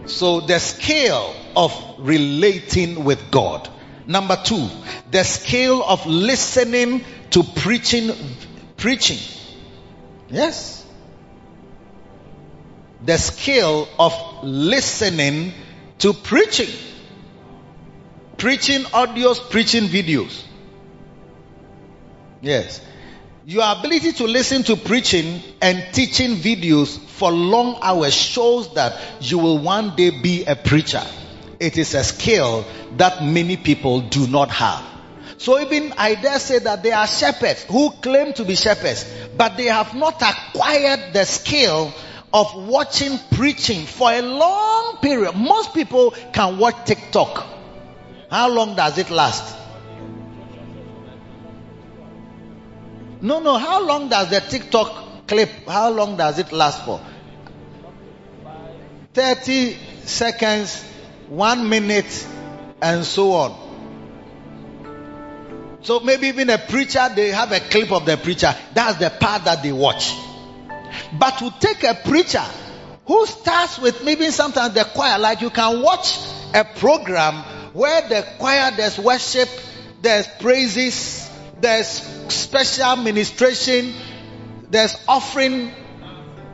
[0.05, 3.67] So the skill of relating with God.
[4.05, 4.69] Number two,
[5.09, 8.11] the skill of listening to preaching,
[8.77, 9.17] preaching.
[10.29, 10.85] Yes.
[13.05, 15.53] the skill of listening
[15.99, 16.73] to preaching.
[18.37, 20.43] Preaching audios, preaching videos.
[22.45, 22.79] Yes.
[23.47, 29.39] Your ability to listen to preaching and teaching videos for long hours shows that you
[29.39, 31.01] will one day be a preacher.
[31.59, 32.63] It is a skill
[32.97, 34.83] that many people do not have.
[35.37, 39.57] So even I dare say that there are shepherds who claim to be shepherds, but
[39.57, 41.93] they have not acquired the skill
[42.31, 45.35] of watching preaching for a long period.
[45.35, 47.43] Most people can watch TikTok.
[48.29, 49.64] How long does it last?
[53.21, 53.57] No, no.
[53.57, 57.01] How long does the TikTok clip, how long does it last for?
[59.13, 60.83] 30 seconds,
[61.29, 62.27] one minute,
[62.81, 63.65] and so on.
[65.81, 68.53] So maybe even a preacher, they have a clip of the preacher.
[68.73, 70.13] That's the part that they watch.
[71.17, 72.43] But to take a preacher
[73.05, 76.17] who starts with maybe sometimes the choir, like you can watch
[76.53, 77.35] a program
[77.73, 79.47] where the choir, there's worship,
[80.01, 81.24] there's praises,
[81.61, 83.93] there's special ministration,
[84.69, 85.71] there's offering,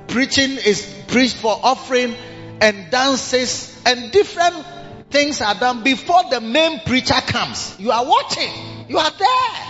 [0.07, 2.15] preaching is preached for offering,
[2.61, 4.65] and dances, and different
[5.09, 7.75] things are done before the main preacher comes.
[7.79, 8.51] You are watching,
[8.87, 9.67] you are there.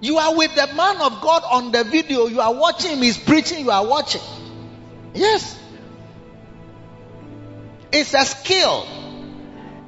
[0.00, 3.18] You are with the man of God on the video, you are watching him, he's
[3.18, 4.20] preaching, you are watching.
[5.14, 5.58] Yes.
[7.92, 8.86] It's a skill.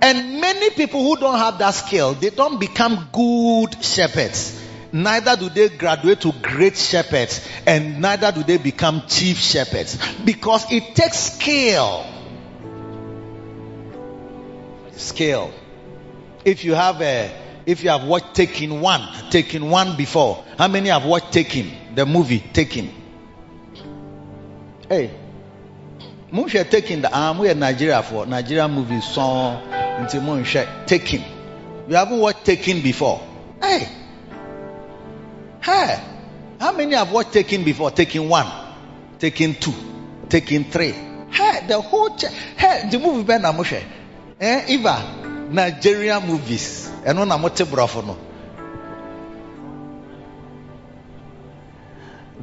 [0.01, 4.63] And many people who don't have that skill, they don't become good shepherds.
[4.93, 9.99] Neither do they graduate to great shepherds, and neither do they become chief shepherds.
[10.25, 12.07] Because it takes skill.
[14.93, 15.51] Skill.
[16.45, 17.31] If you have a,
[17.67, 22.07] if you have watched Taken One, Taken One before, how many have watched Taken, the
[22.07, 22.91] movie Taken?
[24.89, 25.11] Hey,
[26.37, 29.63] movie Taken, the arm, we are Nigeria for nigeria movie song,
[30.01, 30.45] into movie
[30.87, 31.25] Taken.
[31.89, 33.27] You haven't watched Taken before?
[33.61, 33.89] Hey,
[35.63, 36.01] hey,
[36.61, 37.91] how many have watched Taken before?
[37.91, 38.47] Taken one,
[39.19, 39.73] Taken two,
[40.29, 40.93] Taken three.
[41.31, 42.27] Hey, the whole, ch-
[42.57, 43.83] hey, the movie Ben Amushe.
[44.39, 46.91] Eh, Eva, Nigerian movies.
[47.05, 48.19] And when I'm no.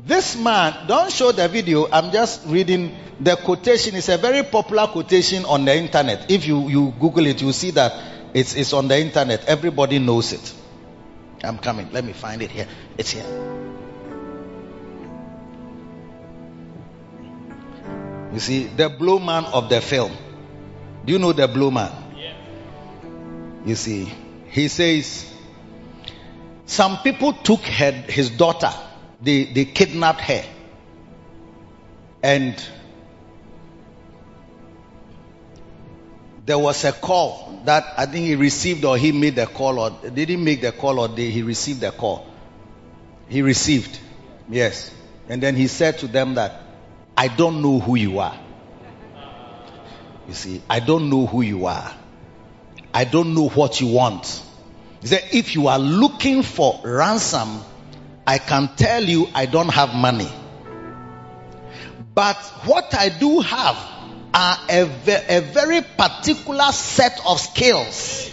[0.06, 1.90] This man, don't show the video.
[1.90, 3.96] I'm just reading the quotation.
[3.96, 6.30] It's a very popular quotation on the internet.
[6.30, 7.94] If you, you Google it, you'll see that
[8.34, 9.46] it's, it's on the internet.
[9.46, 10.54] Everybody knows it.
[11.42, 11.90] I'm coming.
[11.94, 12.68] Let me find it here.
[12.98, 13.24] It's here.
[18.34, 20.12] You see, the blue man of the film.
[21.06, 21.92] Do you know the blue man?
[23.66, 24.12] You see,
[24.50, 25.32] he says,
[26.66, 28.72] some people took her, his daughter,
[29.24, 30.44] they, they kidnapped her.
[32.22, 32.56] And
[36.46, 39.92] there was a call that I think he received or he made the call or
[40.10, 42.28] didn't make the call or they, he received the call.
[43.30, 43.98] He received.
[44.50, 44.92] Yes.
[45.30, 46.62] And then he said to them that,
[47.16, 48.38] I don't know who you are.
[50.28, 51.94] You see, I don't know who you are.
[52.94, 54.42] I don't know what you want.
[55.02, 57.62] He said, if you are looking for ransom,
[58.26, 60.30] I can tell you I don't have money.
[62.16, 63.76] But what I do have
[64.34, 68.32] are a, ve- a very particular set of skills.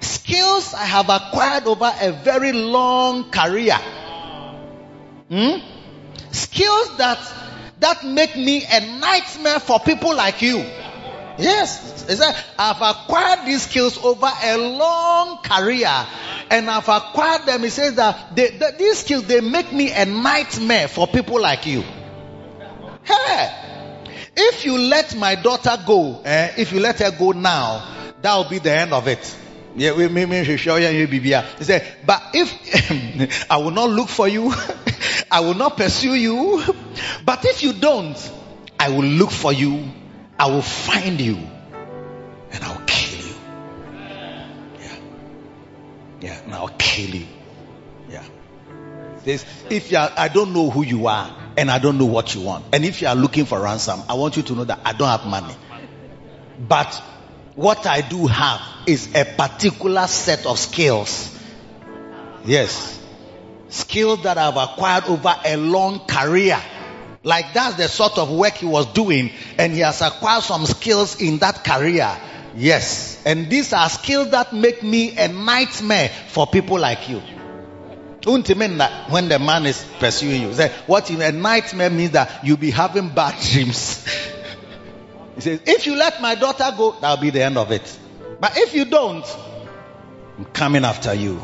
[0.00, 3.78] Skills I have acquired over a very long career.
[5.28, 5.58] Hmm?
[6.32, 7.18] Skills that
[7.80, 10.58] that make me a nightmare for people like you.
[11.40, 16.06] Yes, is that I've acquired these skills over a long career,
[16.50, 17.62] and I've acquired them.
[17.62, 21.82] He says that they, these skills they make me a nightmare for people like you.
[23.04, 23.50] Hey,
[24.36, 28.48] if you let my daughter go, eh, if you let her go now, that will
[28.48, 29.36] be the end of it.
[29.76, 34.52] Yeah, we me show you He said, but if I will not look for you,
[35.30, 36.62] I will not pursue you.
[37.24, 38.16] But if you don't,
[38.78, 39.84] I will look for you.
[40.40, 41.36] I will find you,
[42.50, 43.34] and I'll kill you.
[44.80, 44.96] Yeah,
[46.22, 47.26] yeah, and I'll kill you.
[48.08, 48.24] Yeah.
[49.22, 52.34] This, if you are, I don't know who you are, and I don't know what
[52.34, 54.80] you want, and if you are looking for ransom, I want you to know that
[54.82, 55.54] I don't have money,
[56.66, 56.94] but
[57.54, 61.38] what I do have is a particular set of skills.
[62.46, 62.98] Yes.
[63.68, 66.58] Skills that I've acquired over a long career.
[67.22, 71.20] Like that's the sort of work he was doing and he has acquired some skills
[71.20, 72.16] in that career.
[72.56, 73.22] Yes.
[73.26, 77.22] And these are skills that make me a nightmare for people like you.
[78.22, 80.52] Untimi nna when the man is pursuing you.
[80.54, 84.04] Say, what in a nightmare means that you'll be having bad dreams.
[85.34, 87.98] he says, if you let my daughter go, that'll be the end of it.
[88.40, 89.24] But if you don't,
[90.38, 91.42] I'm coming after you.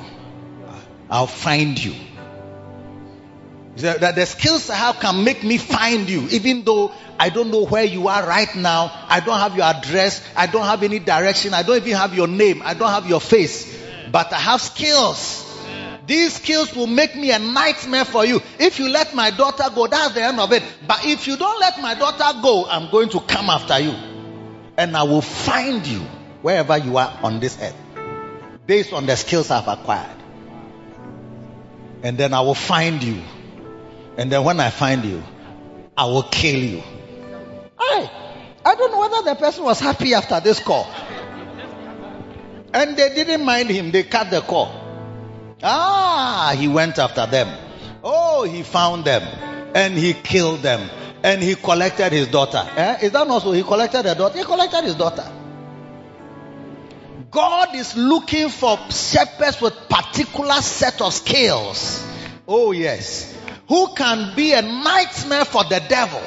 [1.11, 1.95] I'll find you.
[3.77, 7.67] That the skills I have can make me find you, even though I don't know
[7.67, 8.91] where you are right now.
[9.09, 10.23] I don't have your address.
[10.35, 11.53] I don't have any direction.
[11.53, 12.63] I don't even have your name.
[12.65, 13.77] I don't have your face.
[14.11, 15.43] But I have skills.
[16.07, 18.41] These skills will make me a nightmare for you.
[18.59, 20.63] If you let my daughter go, that's the end of it.
[20.87, 23.93] But if you don't let my daughter go, I'm going to come after you.
[24.79, 26.01] And I will find you
[26.43, 27.77] wherever you are on this earth.
[28.67, 30.17] Based on the skills I've acquired.
[32.03, 33.21] And then I will find you.
[34.17, 35.23] And then when I find you,
[35.97, 36.83] I will kill you.
[37.79, 38.11] I,
[38.65, 40.87] I don't know whether the person was happy after this call.
[42.73, 43.91] And they didn't mind him.
[43.91, 44.73] They cut the call.
[45.63, 47.49] Ah, he went after them.
[48.03, 49.23] Oh, he found them.
[49.75, 50.89] And he killed them.
[51.23, 52.63] And he collected his daughter.
[52.77, 52.99] Eh?
[53.03, 53.53] Is that not so?
[53.53, 54.39] He collected the daughter.
[54.39, 55.31] He collected his daughter.
[57.31, 62.07] God is looking for shepherds with particular set of skills.
[62.47, 63.36] Oh yes.
[63.69, 66.23] Who can be a nightmare for the devil?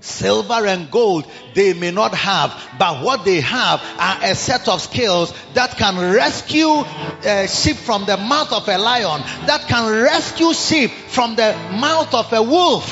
[0.00, 4.80] Silver and gold they may not have, but what they have are a set of
[4.80, 6.84] skills that can rescue
[7.24, 12.14] a sheep from the mouth of a lion, that can rescue sheep from the mouth
[12.14, 12.86] of a wolf.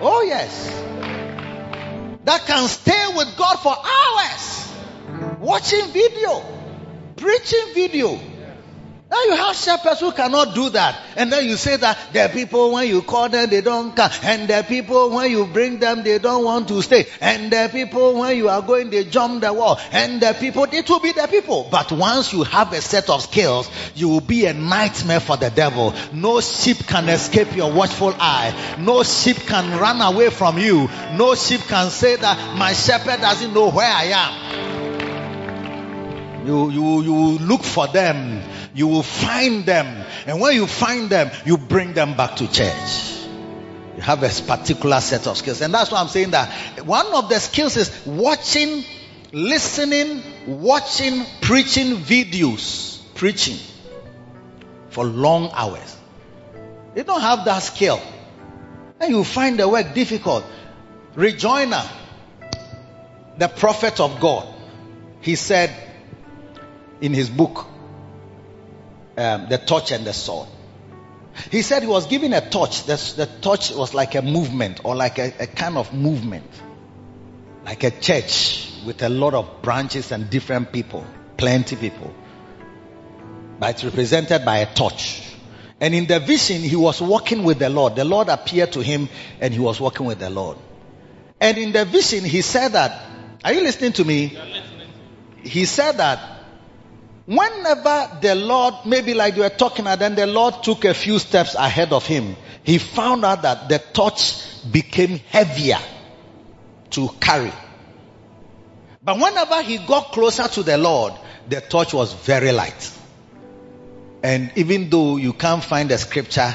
[0.00, 0.68] Oh, yes.
[2.24, 6.44] That can stay with God for hours, watching video,
[7.16, 8.20] preaching video,
[9.10, 10.96] now you have shepherds who cannot do that.
[11.16, 14.08] And then you say that are people when you call them, they don't come.
[14.22, 17.06] And are people when you bring them, they don't want to stay.
[17.20, 19.80] And are people when you are going, they jump the wall.
[19.90, 21.66] And the people, it will be the people.
[21.72, 25.50] But once you have a set of skills, you will be a nightmare for the
[25.50, 25.92] devil.
[26.12, 28.76] No sheep can escape your watchful eye.
[28.78, 30.88] No sheep can run away from you.
[31.14, 34.60] No sheep can say that my shepherd doesn't know where I am.
[36.46, 38.49] You, you, you look for them
[38.80, 40.06] you will find them.
[40.26, 43.26] And when you find them, you bring them back to church.
[43.94, 45.60] You have a particular set of skills.
[45.60, 48.82] And that's why I'm saying that one of the skills is watching,
[49.32, 53.58] listening, watching, preaching videos, preaching
[54.88, 55.94] for long hours.
[56.96, 58.00] You don't have that skill.
[58.98, 60.42] And you find the work difficult.
[61.14, 61.84] Rick Joyner,
[63.36, 64.46] the prophet of God,
[65.20, 65.70] he said
[67.02, 67.66] in his book,
[69.20, 70.48] um, the torch and the sword.
[71.50, 72.84] He said he was given a torch.
[72.84, 76.50] The, the torch was like a movement or like a, a kind of movement,
[77.64, 81.04] like a church with a lot of branches and different people,
[81.36, 82.12] plenty people.
[83.58, 85.22] But it's represented by a torch.
[85.80, 87.96] And in the vision, he was walking with the Lord.
[87.96, 89.08] The Lord appeared to him
[89.40, 90.56] and he was walking with the Lord.
[91.40, 93.02] And in the vision, he said that,
[93.44, 94.38] are you listening to me?
[95.42, 96.39] He said that
[97.26, 101.18] Whenever the Lord, maybe like you were talking, and then the Lord took a few
[101.18, 105.78] steps ahead of him, he found out that the torch became heavier
[106.90, 107.52] to carry.
[109.02, 111.14] But whenever he got closer to the Lord,
[111.48, 112.92] the torch was very light.
[114.22, 116.54] And even though you can't find the scripture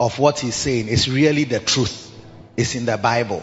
[0.00, 2.12] of what he's saying, it's really the truth.
[2.56, 3.42] It's in the Bible.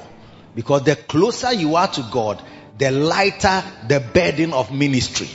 [0.55, 2.41] Because the closer you are to God,
[2.78, 5.30] the lighter the burden of ministry.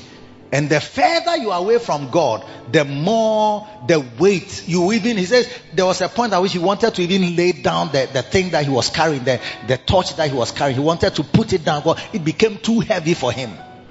[0.50, 5.26] And the further you are away from God, the more the weight you even, he
[5.26, 8.22] says, there was a point at which he wanted to even lay down the, the
[8.22, 10.78] thing that he was carrying, the, the torch that he was carrying.
[10.78, 11.82] He wanted to put it down
[12.12, 13.50] it became too heavy for him.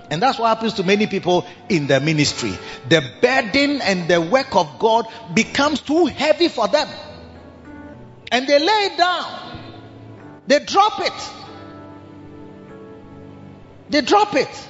[0.09, 2.53] And that's what happens to many people in the ministry.
[2.89, 6.87] The burden and the work of God becomes too heavy for them.
[8.31, 9.59] And they lay it down.
[10.47, 11.13] They drop it.
[13.89, 14.67] They drop it.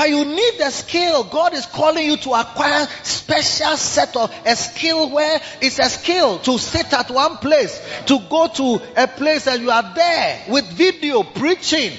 [0.00, 1.24] But you need the skill.
[1.24, 6.38] God is calling you to acquire special set of a skill where it's a skill
[6.38, 10.64] to sit at one place, to go to a place and you are there with
[10.72, 11.92] video preaching,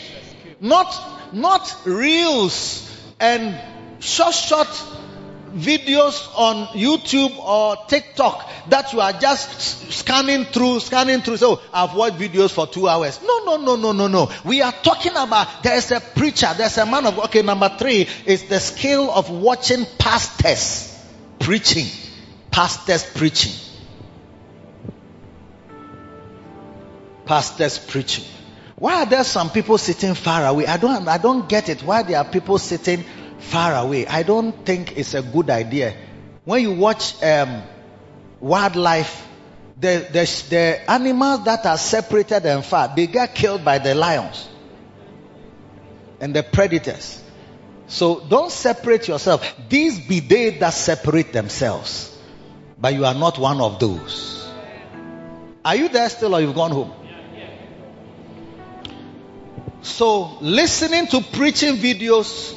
[0.59, 2.89] not not reels
[3.19, 3.55] and
[3.99, 4.83] short short
[5.53, 11.37] videos on YouTube or TikTok that you are just scanning through, scanning through.
[11.37, 13.21] So I've watched videos for two hours.
[13.21, 14.31] No, no, no, no, no, no.
[14.45, 17.41] We are talking about there's a preacher, there's a man of okay.
[17.41, 20.87] Number three is the skill of watching pastors
[21.39, 21.87] preaching,
[22.51, 23.53] pastors preaching,
[27.25, 28.25] pastors preaching.
[28.75, 30.65] Why are there some people sitting far away?
[30.65, 31.83] I don't, I don't get it.
[31.83, 33.05] Why there are people sitting
[33.41, 34.07] far away.
[34.07, 35.95] I don't think it's a good idea.
[36.45, 37.63] When you watch um,
[38.39, 39.27] wildlife,
[39.79, 44.47] the, the, the animals that are separated and far, they get killed by the lions
[46.19, 47.21] and the predators.
[47.87, 49.55] So don't separate yourself.
[49.67, 52.17] These be they that separate themselves.
[52.79, 54.47] But you are not one of those.
[55.65, 56.93] Are you there still or you've gone home?
[59.81, 62.55] So listening to preaching videos,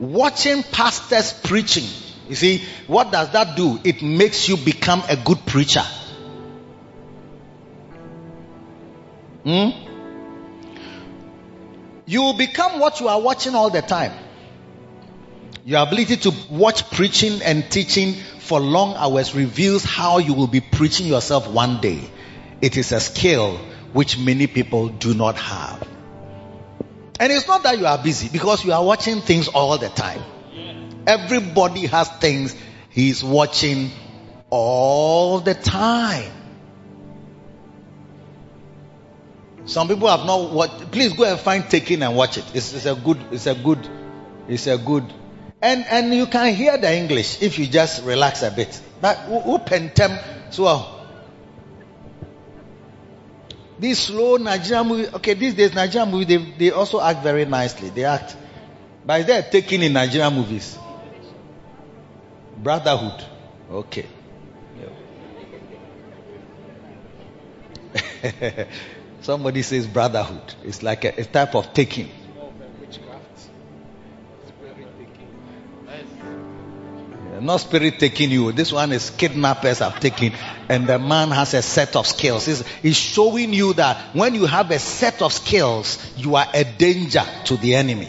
[0.00, 1.84] watching pastors preaching.
[2.28, 3.78] You see, what does that do?
[3.84, 5.84] It makes you become a good preacher.
[9.44, 9.70] Hmm?
[12.06, 14.12] You will become what you are watching all the time.
[15.64, 20.60] Your ability to watch preaching and teaching for long hours reveals how you will be
[20.60, 22.00] preaching yourself one day.
[22.62, 23.58] It is a skill
[23.92, 25.86] which many people do not have.
[27.20, 30.22] And it's not that you are busy because you are watching things all the time.
[31.06, 32.56] Everybody has things
[32.88, 33.90] he's watching
[34.48, 36.32] all the time.
[39.66, 40.90] Some people have not watched.
[40.92, 42.44] Please go and find Taken and watch it.
[42.54, 43.18] It's, it's a good.
[43.30, 43.86] It's a good.
[44.48, 45.04] It's a good.
[45.60, 48.80] And and you can hear the English if you just relax a bit.
[49.02, 50.18] But open them
[50.50, 50.99] so.
[53.80, 55.08] These slow Nigerian movie.
[55.08, 57.88] Okay, these days Nigerian movie they they also act very nicely.
[57.88, 58.36] They act,
[59.06, 60.78] but they're taking in Nigerian movies.
[62.58, 63.24] Brotherhood.
[63.70, 64.06] Okay.
[69.22, 70.54] Somebody says brotherhood.
[70.62, 72.10] It's like a, a type of taking.
[77.40, 78.52] Not spirit taking you.
[78.52, 80.32] This one is kidnappers have taken,
[80.68, 82.46] and the man has a set of skills.
[82.46, 86.64] He's, he's showing you that when you have a set of skills, you are a
[86.64, 88.08] danger to the enemy.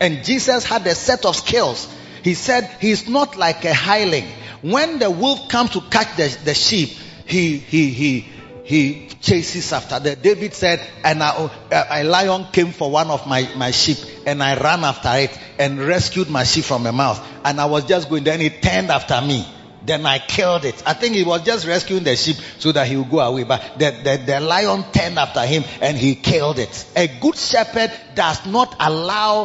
[0.00, 1.92] And Jesus had a set of skills.
[2.22, 4.26] He said he's not like a hireling.
[4.62, 6.90] When the wolf comes to catch the, the sheep,
[7.26, 8.20] he, he, he,
[8.66, 10.18] he chases after them.
[10.20, 11.50] David said, and a, uh,
[11.88, 15.78] a, lion came for one of my, my sheep and I ran after it and
[15.78, 17.24] rescued my sheep from the mouth.
[17.44, 19.46] And I was just going, then it turned after me.
[19.84, 20.82] Then I killed it.
[20.84, 23.44] I think he was just rescuing the sheep so that he would go away.
[23.44, 26.86] But the, the, the lion turned after him and he killed it.
[26.96, 29.44] A good shepherd does not allow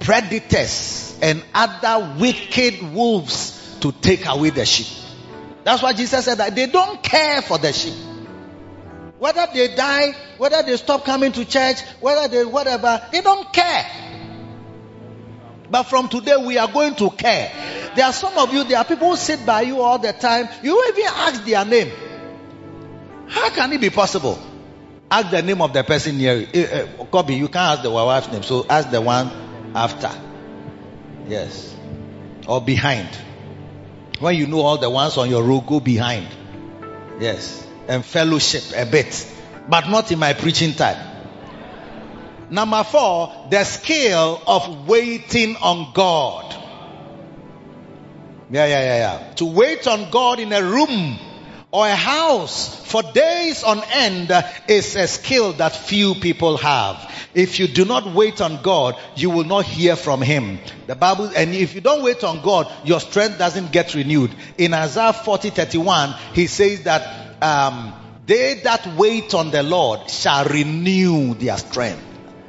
[0.00, 5.07] predators and other wicked wolves to take away the sheep.
[5.68, 7.92] That's why Jesus said that they don't care for the sheep.
[9.18, 13.86] Whether they die, whether they stop coming to church, whether they whatever, they don't care.
[15.70, 17.52] But from today, we are going to care.
[17.94, 20.48] There are some of you, there are people who sit by you all the time.
[20.62, 21.92] You even ask their name.
[23.28, 24.38] How can it be possible?
[25.10, 26.64] Ask the name of the person near you.
[26.64, 29.30] Uh, uh, Kobe, you can't ask the wife's name, so ask the one
[29.74, 30.10] after.
[31.26, 31.76] Yes.
[32.46, 33.10] Or behind.
[34.20, 36.28] When you know all the ones on your row, go behind.
[37.20, 39.26] Yes and fellowship a bit,
[39.68, 41.16] but not in my preaching time.
[42.50, 46.54] Number four, the skill of waiting on God.
[48.50, 49.32] Yeah, yeah, yeah, yeah.
[49.34, 51.18] To wait on God in a room
[51.70, 54.32] or a house for days on end
[54.68, 57.14] is a skill that few people have.
[57.34, 60.58] If you do not wait on God, you will not hear from Him.
[60.86, 64.30] The Bible, and if you don't wait on God, your strength doesn't get renewed.
[64.56, 67.92] In Isaiah 40 31, He says that um,
[68.26, 72.02] they that wait on the Lord shall renew their strength.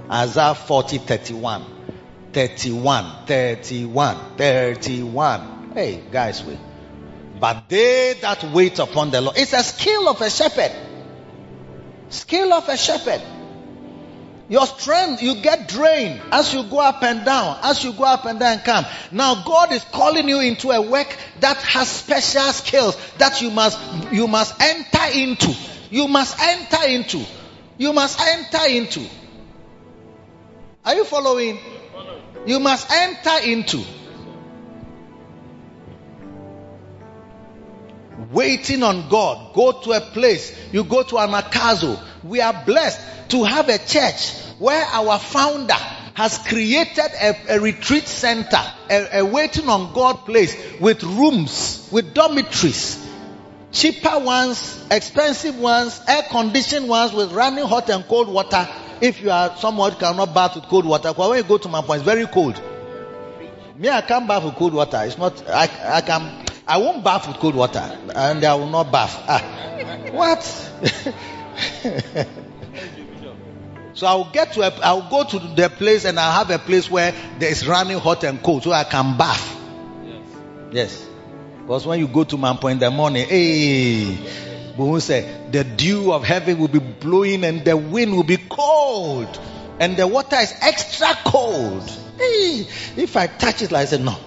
[0.09, 1.65] Isaiah 40, 31.
[2.33, 5.71] 31, 31, 31.
[5.73, 6.57] Hey, guys, wait.
[7.39, 10.71] But they that wait upon the Lord, it's a skill of a shepherd.
[12.09, 13.21] Skill of a shepherd.
[14.49, 18.25] Your strength, you get drained as you go up and down, as you go up
[18.25, 18.85] and down and come.
[19.11, 23.79] Now God is calling you into a work that has special skills that you must,
[24.11, 25.55] you must enter into.
[25.91, 27.23] You must enter into.
[27.77, 29.07] You must enter into.
[30.83, 31.59] Are you following?
[32.47, 33.83] You must enter into.
[38.31, 39.53] Waiting on God.
[39.53, 40.55] Go to a place.
[40.71, 41.99] You go to Anagkazo.
[42.23, 45.73] We are blessed to have a church where our founder
[46.19, 52.13] has created a, a retreat center, a, a, waiting on God place with rooms, with
[52.13, 53.07] dormitories,
[53.71, 58.67] cheaper ones, expensive ones, air conditioned ones with running hot and cold water.
[58.99, 61.81] If you are someone who cannot bath with cold water, when you go to my
[61.81, 62.61] point, it's very cold.
[63.77, 65.01] Me, I can't bath with cold water.
[65.03, 67.79] It's not, I, I can, I won't bath with cold water
[68.15, 69.17] and I will not bath.
[69.27, 69.41] Ah,
[70.11, 70.45] what?
[73.99, 76.89] So I'll get to a, I'll go to the place and I'll have a place
[76.89, 79.59] where there is running hot and cold so I can bath.
[80.05, 80.21] Yes.
[80.71, 81.07] Yes.
[81.63, 84.15] Because when you go to Mampong in the morning, hey,
[84.77, 89.37] Bohun said, the dew of heaven will be blowing and the wind will be cold.
[89.81, 91.83] And the water is extra cold.
[92.17, 94.17] Hey, if I touch it like I said, no.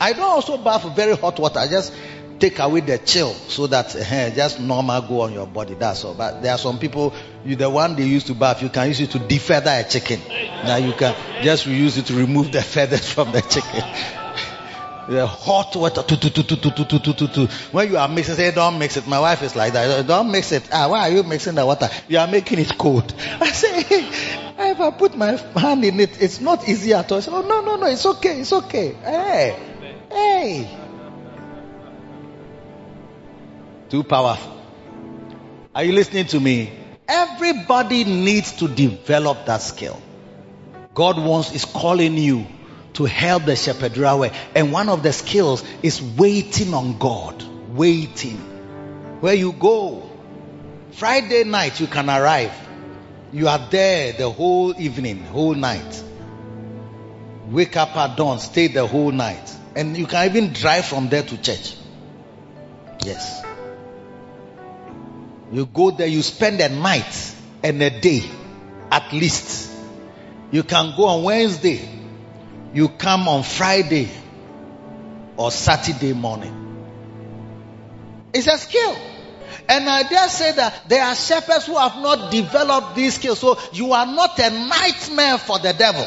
[0.00, 1.58] I don't also bath very hot water.
[1.58, 1.92] I just
[2.38, 5.74] take away the chill so that eh, just normal go on your body.
[5.74, 6.14] That's all.
[6.14, 7.12] But there are some people,
[7.44, 10.20] you the one they used to bath, you can use it to defeather a chicken.
[10.64, 13.84] Now you can just use it to remove the feathers from the chicken.
[15.08, 17.48] The hot water, tu.
[17.72, 19.08] When you are mixing, say, don't mix it.
[19.08, 20.06] My wife is like that.
[20.06, 20.68] Don't mix it.
[20.72, 21.88] Ah, why are you mixing the water?
[22.06, 23.12] You are making it cold.
[23.40, 27.18] I say, if I put my hand in it, it's not easy at all.
[27.18, 28.92] I say, oh, no, no, no, it's okay, it's okay.
[28.92, 29.69] Hey,
[30.10, 30.78] hey.
[33.88, 34.56] Too powerful.
[35.74, 36.72] Are you listening to me?
[37.08, 40.00] Everybody needs to develop that skill.
[40.94, 42.46] God wants, is calling you
[42.94, 44.32] to help the shepherd way.
[44.54, 47.42] And one of the skills is waiting on God.
[47.74, 48.36] Waiting.
[49.20, 50.10] Where you go.
[50.92, 52.52] Friday night you can arrive.
[53.32, 56.02] You are there the whole evening, whole night.
[57.48, 59.56] Wake up at dawn, stay the whole night.
[59.76, 61.76] And you can even drive from there to church.
[63.04, 63.42] Yes.
[65.52, 68.22] You go there, you spend a night and a day
[68.90, 69.70] at least.
[70.50, 71.88] You can go on Wednesday,
[72.74, 74.08] you come on Friday
[75.36, 76.56] or Saturday morning.
[78.32, 78.96] It's a skill.
[79.68, 83.38] And I dare say that there are shepherds who have not developed these skills.
[83.38, 86.06] So you are not a nightmare for the devil.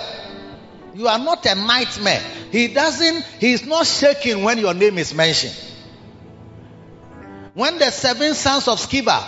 [0.93, 2.21] You are not a nightmare.
[2.51, 5.55] He doesn't, he is not shaking when your name is mentioned.
[7.53, 9.21] When the seven sons of Sceva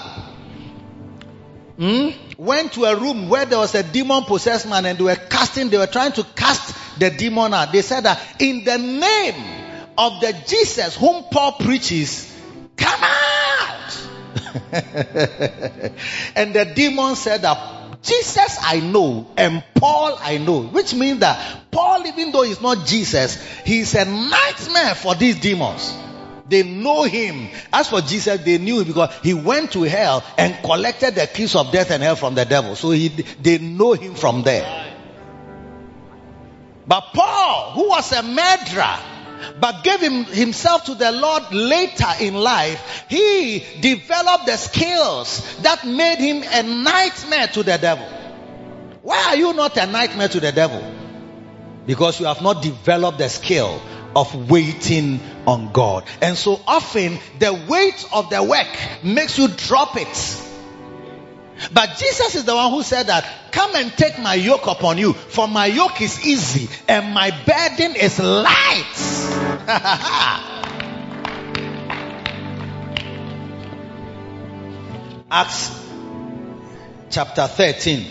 [1.78, 5.16] hmm, went to a room where there was a demon possessed man and they were
[5.16, 7.72] casting, they were trying to cast the demon out.
[7.72, 9.36] They said that in the name
[9.98, 12.32] of the Jesus whom Paul preaches,
[12.76, 14.08] come out.
[16.36, 21.72] and the demon said that Jesus I know and Paul I know, which means that
[21.72, 25.98] Paul, even though he's not Jesus, he's a nightmare for these demons.
[26.48, 27.50] They know him.
[27.74, 31.56] As for Jesus, they knew him because he went to hell and collected the keys
[31.56, 32.76] of death and hell from the devil.
[32.76, 34.94] So he, they know him from there.
[36.88, 39.00] But Paul, who was a murderer,
[39.60, 45.86] but gave him, himself to the Lord later in life, he developed the skills that
[45.86, 48.08] made him a nightmare to the devil.
[49.02, 50.84] Why are you not a nightmare to the devil?
[51.86, 53.82] Because you have not developed the skill
[54.16, 56.06] of waiting on God.
[56.22, 60.42] And so often the weight of the work makes you drop it.
[61.74, 65.14] But Jesus is the one who said that, come and take my yoke upon you,
[65.14, 68.84] for my yoke is easy and my burden is light.
[75.32, 75.72] Acts
[77.10, 78.06] chapter 13.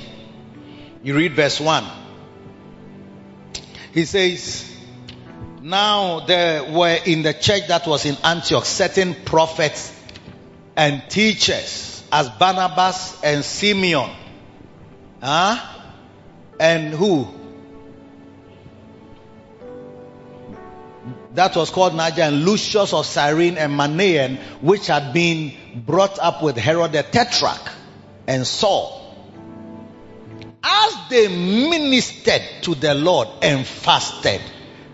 [1.02, 1.84] You read verse 1.
[3.92, 4.68] He says,
[5.60, 9.92] Now there were in the church that was in Antioch certain prophets
[10.76, 14.08] and teachers as Barnabas and Simeon.
[15.20, 15.58] Huh?
[16.60, 17.26] And who?
[21.34, 26.40] That was called Niger and Lucius of Cyrene and Manaen, which had been brought up
[26.40, 27.72] with Herod the Tetrarch
[28.28, 29.00] and Saul.
[30.62, 34.40] As they ministered to the Lord and fasted,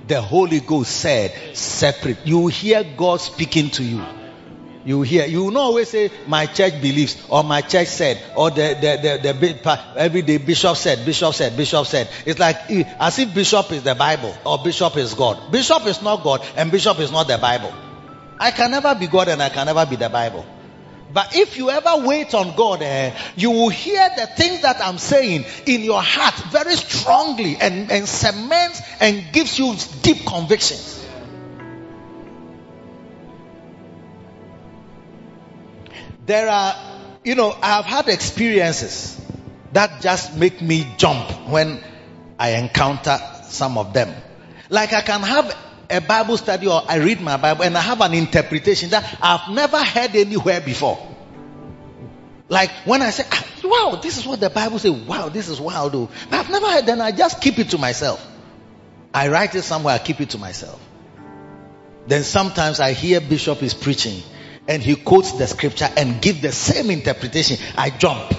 [0.08, 2.24] the Holy Ghost said, separate.
[2.24, 4.02] You hear God speaking to you.
[4.90, 8.50] You hear, you will not always say, my church believes, or my church said, or
[8.50, 12.08] the, the, the, the, every day bishop said, bishop said, bishop said.
[12.26, 12.56] It's like,
[12.98, 15.52] as if bishop is the Bible, or bishop is God.
[15.52, 17.72] Bishop is not God, and bishop is not the Bible.
[18.40, 20.44] I can never be God, and I can never be the Bible.
[21.14, 24.98] But if you ever wait on God, eh, you will hear the things that I'm
[24.98, 30.99] saying in your heart very strongly and, and cements and gives you deep convictions.
[36.30, 36.76] There are,
[37.24, 39.20] you know, I've had experiences
[39.72, 41.82] that just make me jump when
[42.38, 44.14] I encounter some of them.
[44.68, 45.56] Like I can have
[45.90, 49.52] a Bible study or I read my Bible and I have an interpretation that I've
[49.52, 51.04] never heard anywhere before.
[52.48, 54.92] Like when I say, ah, wow, this is what the Bible says.
[54.92, 55.94] Wow, this is wild.
[56.30, 58.24] But I've never heard, then I just keep it to myself.
[59.12, 60.80] I write it somewhere, I keep it to myself.
[62.06, 64.22] Then sometimes I hear Bishop is preaching
[64.70, 68.32] and he quotes the scripture and give the same interpretation, I jump.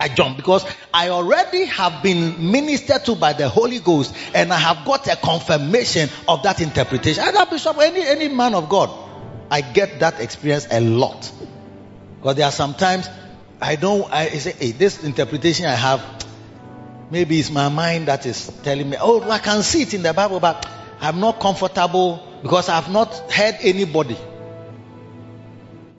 [0.00, 4.58] I jump because I already have been ministered to by the Holy Ghost and I
[4.58, 7.22] have got a confirmation of that interpretation.
[7.22, 8.90] Either bishop, any, any man of God.
[9.52, 11.30] I get that experience a lot.
[12.16, 13.08] Because there are sometimes
[13.60, 16.04] I don't, I say, hey, this interpretation I have,
[17.12, 20.12] maybe it's my mind that is telling me, oh, I can see it in the
[20.12, 20.68] Bible, but
[21.00, 24.16] I'm not comfortable because I've not heard anybody.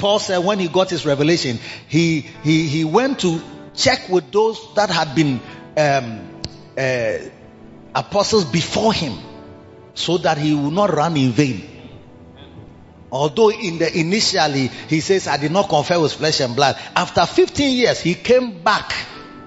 [0.04, 3.41] Paul said when he got his revelation, he, he, he went to
[3.74, 5.39] check with those that had been
[5.78, 6.41] um,
[6.78, 7.20] uh,
[7.95, 9.18] apostles before him
[9.93, 11.64] so that he would not run in vain.
[13.14, 16.76] Although in the initially he says, I did not confer with flesh and blood.
[16.97, 18.93] After 15 years, he came back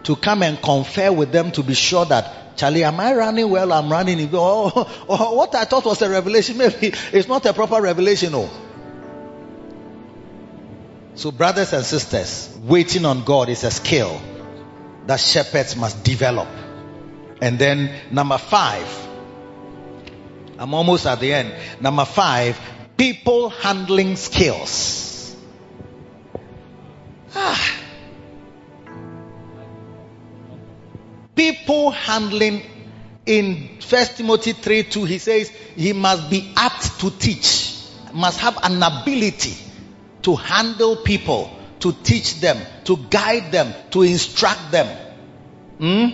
[0.05, 3.75] to come and confer with them to be sure that Charlie, am I running well?
[3.75, 4.31] I'm running.
[4.33, 8.35] Oh, oh, what I thought was a revelation, maybe it's not a proper revelation.
[8.35, 8.51] Oh.
[11.17, 14.21] So, brothers and sisters, waiting on God is a skill
[15.07, 16.47] that shepherds must develop.
[17.41, 18.87] And then, number five,
[20.59, 21.55] I'm almost at the end.
[21.81, 22.61] Number five,
[22.99, 25.35] people handling skills.
[27.35, 27.81] Ah.
[31.35, 32.63] People handling
[33.25, 37.75] in First Timothy 3 2, he says he must be apt to teach,
[38.13, 39.66] must have an ability
[40.27, 41.49] to handle people,
[41.79, 44.89] to teach them, to guide them, to instruct them.
[45.79, 46.07] Hmm?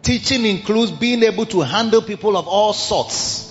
[0.00, 3.46] Teaching includes being able to handle people of all sorts.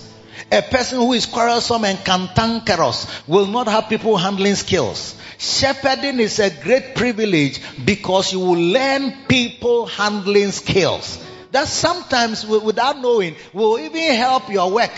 [0.51, 5.15] A person who is quarrelsome and cantankerous will not have people handling skills.
[5.37, 11.23] Shepherding is a great privilege because you will learn people handling skills.
[11.51, 14.91] That sometimes, without knowing, will even help your work.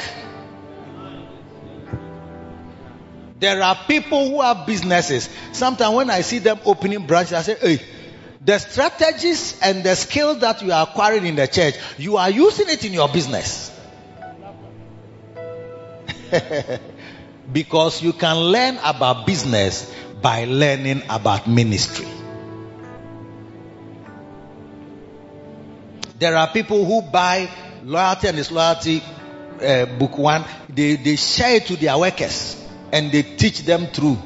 [3.42, 5.28] There are people who have businesses.
[5.52, 7.82] Sometimes when I see them opening branches, I say, hey,
[8.46, 12.70] the strategies and the skills that you are acquiring in the church, you are using
[12.70, 13.76] it in your business.
[17.52, 22.08] because you can learn about business by learning about ministry.
[26.20, 27.50] There are people who buy
[27.84, 29.02] loyalty and disloyalty
[29.60, 32.61] uh, book one, they, they share it to their workers
[32.92, 34.18] and they teach them through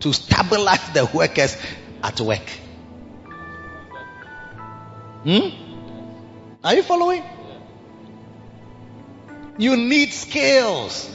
[0.00, 1.56] to stabilize the workers
[2.02, 2.48] at work.
[5.24, 5.48] Hmm?
[6.62, 7.22] Are you following?
[9.58, 11.10] You need skills.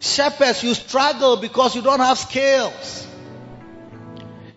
[0.00, 3.06] Shepherds, you struggle because you don't have skills.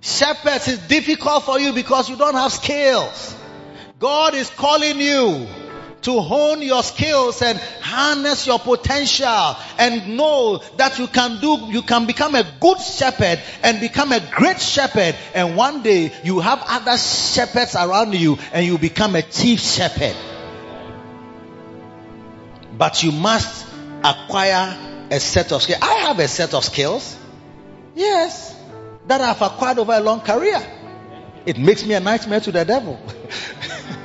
[0.02, 3.36] Shepherds is difficult for you because you don't have skills.
[4.00, 5.48] God is calling you
[6.02, 11.82] to hone your skills and harness your potential and know that you can do, you
[11.82, 15.16] can become a good shepherd and become a great shepherd.
[15.34, 20.16] And one day you have other shepherds around you and you become a chief shepherd.
[22.78, 23.68] But you must
[24.04, 24.78] acquire
[25.12, 25.80] a set of skills.
[25.82, 27.18] I have a set of skills.
[27.96, 28.56] Yes.
[29.08, 30.62] That I've acquired over a long career.
[31.46, 33.00] It makes me a nightmare to the devil.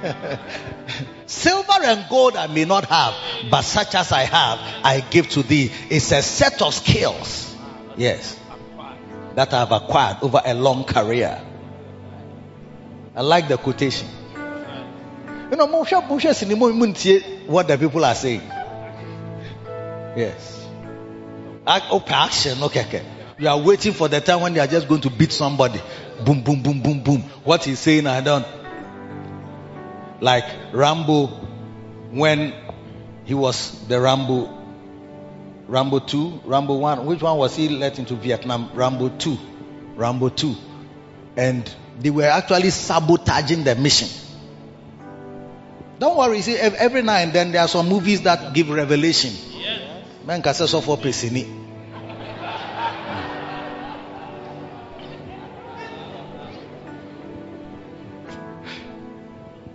[1.27, 3.15] Silver and gold I may not have,
[3.51, 5.73] but such as I have, I give to thee.
[5.91, 7.55] It's a set of skills.
[7.97, 8.39] Yes.
[9.35, 11.41] That I've acquired over a long career.
[13.15, 14.09] I like the quotation.
[15.51, 15.89] You know, what
[17.69, 18.43] the people are saying.
[20.17, 20.67] Yes.
[21.67, 22.63] Ah, okay, action.
[22.63, 23.05] Okay, okay.
[23.39, 25.81] You are waiting for the time when they are just going to beat somebody.
[26.25, 27.21] Boom, boom, boom, boom, boom.
[27.45, 28.47] What he's saying, I don't.
[30.21, 31.27] Like Rambo,
[32.11, 32.55] when
[33.25, 34.49] he was the Rambo,
[35.69, 37.07] Rambo 2, Rambo 1.
[37.07, 38.71] Which one was he let into Vietnam?
[38.75, 39.39] Rambo 2.
[39.97, 40.55] Rambo 2.
[41.37, 44.09] And they were actually sabotaging the mission.
[45.99, 49.33] Don't worry, see, every now and then there are some movies that give revelation.
[50.27, 50.43] Man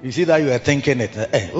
[0.04, 1.16] You see that you are thinking it.
[1.16, 1.52] Eh,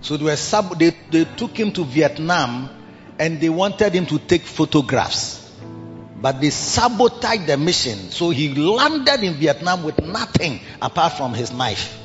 [0.00, 2.68] so they were sub, they, they took him to Vietnam
[3.18, 5.50] and they wanted him to take photographs.
[6.20, 8.10] But they sabotaged the mission.
[8.10, 11.98] So he landed in Vietnam with nothing apart from his knife.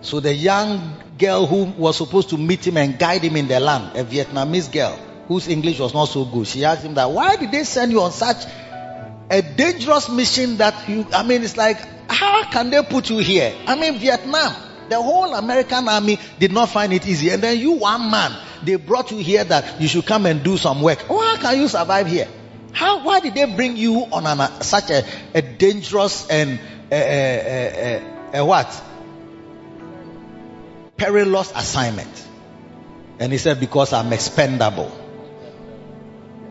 [0.00, 3.58] So the young girl who was supposed to meet him and guide him in the
[3.60, 7.36] land, a Vietnamese girl whose English was not so good, she asked him that, why
[7.36, 8.46] did they send you on such
[9.30, 11.76] a dangerous mission that you, I mean, it's like,
[12.10, 13.54] how can they put you here?
[13.66, 14.54] I mean, Vietnam,
[14.88, 17.30] the whole American army did not find it easy.
[17.30, 20.56] And then you, one man, they brought you here that you should come and do
[20.56, 21.04] some work.
[21.10, 22.28] Oh, how can you survive here?
[22.72, 25.04] How, why did they bring you on an, such a,
[25.34, 26.58] a dangerous and
[26.90, 28.82] a, what?
[30.96, 32.26] Perilous assignment.
[33.18, 34.90] And he said, Because I'm expendable.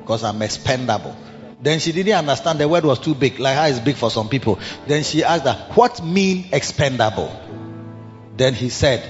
[0.02, 1.16] Because I'm expendable.
[1.60, 4.30] Then she didn't understand the word was too big, like how it's big for some
[4.30, 4.60] people.
[4.86, 7.32] Then she asked her, What mean expendable?
[8.36, 9.08] Then he said,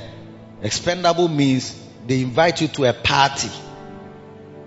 [0.62, 3.50] Expendable means they invite you to a party.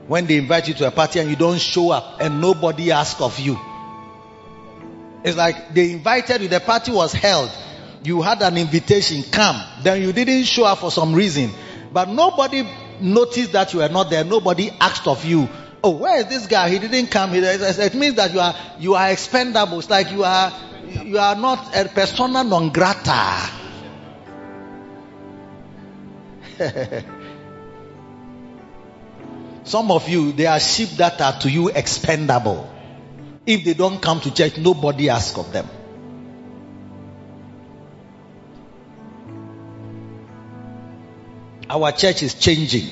[0.06, 3.20] When they invite you to a party and you don't show up and nobody asks
[3.20, 3.58] of you.
[5.24, 7.50] It's like they invited you, the party was held.
[8.02, 9.62] You had an invitation, come.
[9.82, 11.50] Then you didn't show up for some reason.
[11.92, 12.68] But nobody
[13.00, 14.24] noticed that you were not there.
[14.24, 15.48] Nobody asked of you,
[15.82, 16.68] oh, where is this guy?
[16.70, 17.30] He didn't come.
[17.34, 19.78] It means that you are, you are expendable.
[19.78, 20.52] It's like you are,
[21.04, 23.50] you are not a persona non grata.
[29.64, 32.68] Some of you, they are sheep that are to you expendable.
[33.46, 35.68] If they don't come to church, nobody asks of them.
[41.68, 42.90] Our church is changing.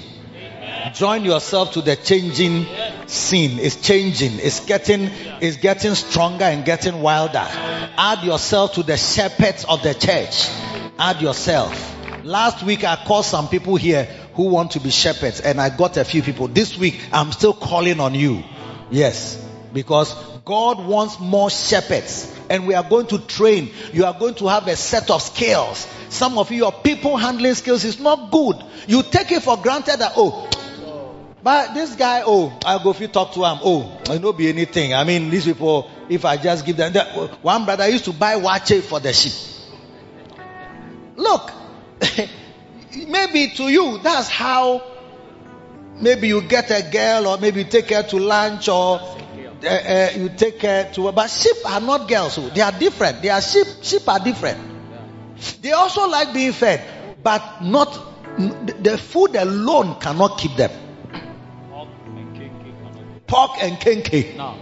[0.94, 2.66] Join yourself to the changing
[3.06, 3.58] scene.
[3.58, 4.38] It's changing.
[4.38, 5.10] It's getting,
[5.40, 7.46] it's getting stronger and getting wilder.
[7.46, 10.48] Add yourself to the shepherds of the church.
[10.98, 11.96] Add yourself.
[12.24, 15.96] Last week I called some people here who want to be shepherds and I got
[15.96, 16.48] a few people.
[16.48, 18.44] This week I'm still calling on you.
[18.90, 19.44] Yes.
[19.72, 20.14] Because
[20.44, 23.70] God wants more shepherds and we are going to train.
[23.92, 25.86] You are going to have a set of skills.
[26.08, 28.56] Some of you, your people handling skills is not good.
[28.86, 30.48] You take it for granted that, oh,
[31.48, 34.50] but this guy, oh, I'll go if you talk to him, oh, it not be
[34.50, 34.92] anything.
[34.92, 37.42] I mean, these people, if I just give them, that.
[37.42, 39.32] one brother used to buy waakye for the sheep.
[41.16, 41.50] Look,
[43.08, 44.82] maybe to you, that's how,
[46.02, 50.10] maybe you get a girl or maybe you take her to lunch or uh, uh,
[50.16, 52.34] you take her to, but sheep are not girls.
[52.34, 53.22] So they are different.
[53.22, 53.66] They are sheep.
[53.80, 54.60] Sheep are different.
[55.62, 56.84] They also like being fed,
[57.22, 57.88] but not,
[58.36, 60.87] the food alone cannot keep them.
[63.28, 64.36] Pork and kenkey.
[64.36, 64.56] No.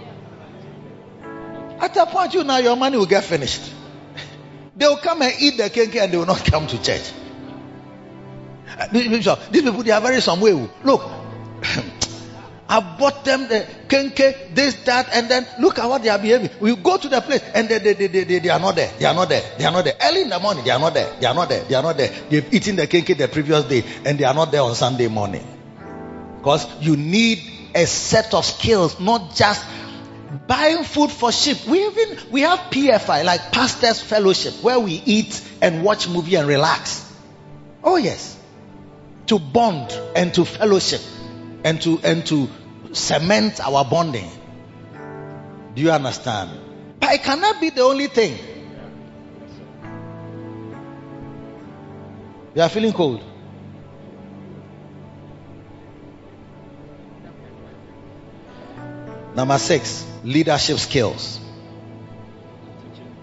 [1.80, 3.72] At a point, you know, your money will get finished.
[4.76, 7.10] They will come and eat the kenkey and they will not come to church.
[8.68, 10.52] Uh, uh, these people, they are very some way.
[10.52, 10.70] Oh.
[10.84, 11.02] Look,
[12.68, 16.50] I bought them the kenkey, this, that, and then look at what they are behaving.
[16.60, 18.92] We go to the place and they, they, they, they, they, are not there.
[18.98, 19.42] They are not there.
[19.56, 19.94] They are not there.
[20.02, 21.14] Early in the morning, they are not there.
[21.20, 21.64] They are not there.
[21.64, 22.12] They are not there.
[22.28, 25.46] They've eaten the kenkey the previous day and they are not there on Sunday morning.
[26.38, 29.64] Because you need a set of skills, not just
[30.46, 31.66] buying food for sheep.
[31.66, 36.48] We even, we have PFI, like Pastors Fellowship, where we eat and watch movie and
[36.48, 37.04] relax.
[37.84, 38.36] Oh yes.
[39.26, 41.02] To bond and to fellowship
[41.64, 42.48] and to and to
[42.92, 44.30] cement our bonding.
[45.74, 46.50] Do you understand?
[47.00, 48.38] But it cannot be the only thing.
[52.54, 53.22] You are feeling cold.
[59.36, 61.38] Number six, leadership skills.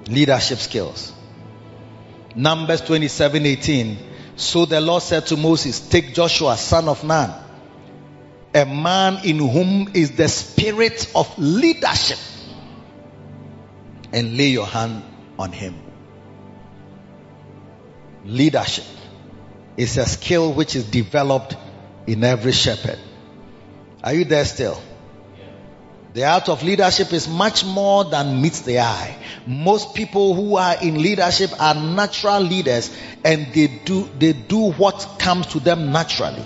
[0.06, 1.12] Leadership skills.
[2.36, 3.98] Numbers 27 18.
[4.36, 7.34] So the Lord said to Moses, Take Joshua, son of Nun,
[8.54, 12.20] a man in whom is the spirit of leadership
[14.12, 15.02] and lay your hand
[15.40, 15.82] on him.
[18.24, 18.86] Leadership
[19.78, 21.58] is a skill which is developed
[22.06, 23.00] in every shepherd.
[24.04, 24.80] Are you there still?
[26.14, 29.18] The art of leadership is much more than meets the eye.
[29.48, 32.96] Most people who are in leadership are natural leaders
[33.26, 36.46] and they do, they do what comes to them naturally.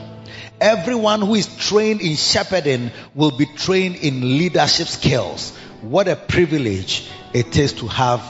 [0.61, 5.51] Everyone who is trained in shepherding will be trained in leadership skills.
[5.81, 8.23] What a privilege it is to have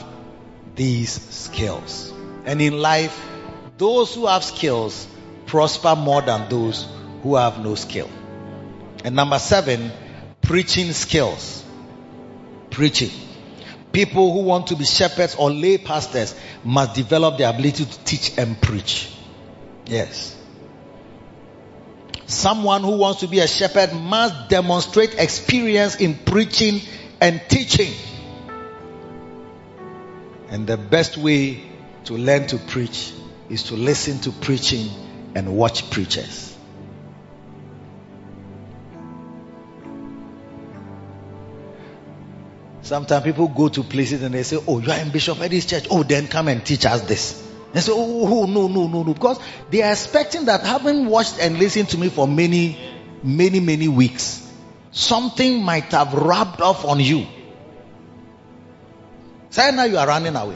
[0.75, 2.11] these skills.
[2.45, 3.17] And in life,
[3.77, 5.07] those who have skills
[5.45, 6.87] prosper more than those
[7.21, 8.09] who have no skill.
[9.03, 9.91] And number seven,
[10.47, 11.63] preaching skills.
[12.71, 13.11] Preaching.
[13.91, 16.33] People who want to be shepherds or lay pastors
[16.63, 19.11] must develop the ability to teach and preach.
[19.85, 20.35] Yes.
[22.27, 26.81] Someone who wants to be a shepherd must demonstrate experience in preaching
[27.19, 27.93] and teaching.
[30.49, 31.61] And the best way
[32.05, 33.13] to learn to preach
[33.49, 34.89] is to listen to preaching
[35.35, 36.56] and watch preachers.
[42.87, 45.87] Sometimes people go to places and they say, Oh, you are in Bishop Eddie's church.
[45.91, 47.43] Oh, then come and teach us this.
[47.73, 49.13] They say, oh, oh, no, no, no, no.
[49.13, 52.79] Because they are expecting that having watched and listened to me for many,
[53.21, 54.49] many, many weeks,
[54.91, 57.27] something might have rubbed off on you.
[59.49, 60.55] Say now you are running away.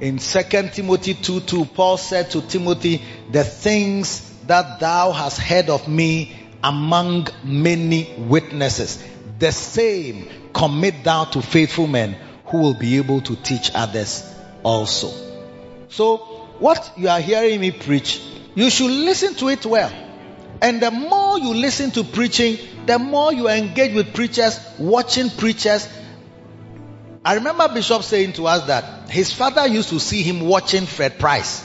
[0.00, 0.42] In 2
[0.74, 6.36] Timothy 2 2, Paul said to Timothy, The things that thou hast heard of me
[6.62, 9.02] among many witnesses,
[9.38, 12.16] the same commit thou to faithful men
[12.46, 14.24] who will be able to teach others
[14.62, 15.12] also.
[15.88, 16.18] So,
[16.58, 18.20] what you are hearing me preach,
[18.54, 19.92] you should listen to it well.
[20.60, 25.88] And the more you listen to preaching, the more you engage with preachers, watching preachers.
[27.24, 31.18] I remember Bishop saying to us that his father used to see him watching Fred
[31.18, 31.64] Price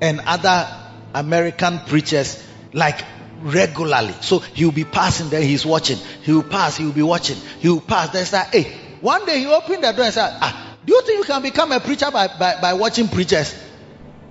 [0.00, 0.68] and other
[1.14, 2.42] American preachers
[2.72, 3.00] like
[3.46, 4.14] regularly.
[4.20, 5.98] So he'll be passing there, he's watching.
[6.22, 7.36] He'll pass, he'll be watching.
[7.60, 8.10] He'll pass.
[8.10, 11.18] Then say, hey, one day he opened the door and said, ah, do you think
[11.18, 13.54] you can become a preacher by, by, by watching preachers?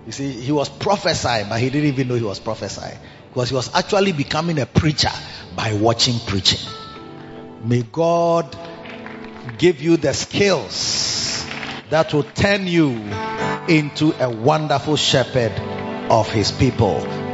[0.05, 2.97] You see, he was prophesying, but he didn't even know he was prophesying.
[3.29, 5.11] Because he was actually becoming a preacher
[5.55, 6.59] by watching preaching.
[7.63, 8.55] May God
[9.57, 11.45] give you the skills
[11.89, 12.91] that will turn you
[13.67, 15.51] into a wonderful shepherd
[16.09, 17.24] of his people.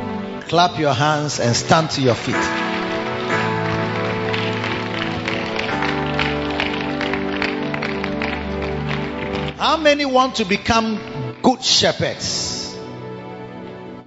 [0.52, 2.36] Clap your hands and stand to your feet.
[9.56, 12.78] How many want to become good shepherds?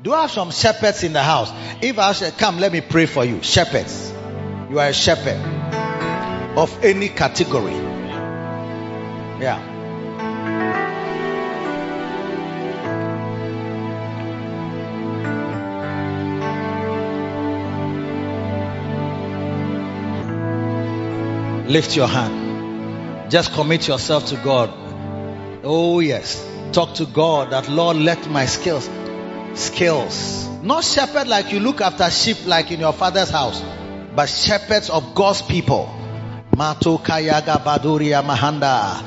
[0.03, 1.51] Do I have some shepherds in the house?
[1.81, 3.43] If I say, come, let me pray for you.
[3.43, 4.13] Shepherds.
[4.69, 5.41] You are a shepherd
[6.59, 7.73] of any category.
[9.41, 9.74] Yeah.
[21.67, 23.31] Lift your hand.
[23.31, 24.71] Just commit yourself to God.
[25.65, 26.47] Oh, yes.
[26.73, 28.89] Talk to God that, Lord, let my skills,
[29.55, 33.63] skills, not shepherd like you look after sheep like in your father's house,
[34.15, 35.87] but shepherds of God's people.
[36.57, 39.03] Mato kayaga baduria mahanda.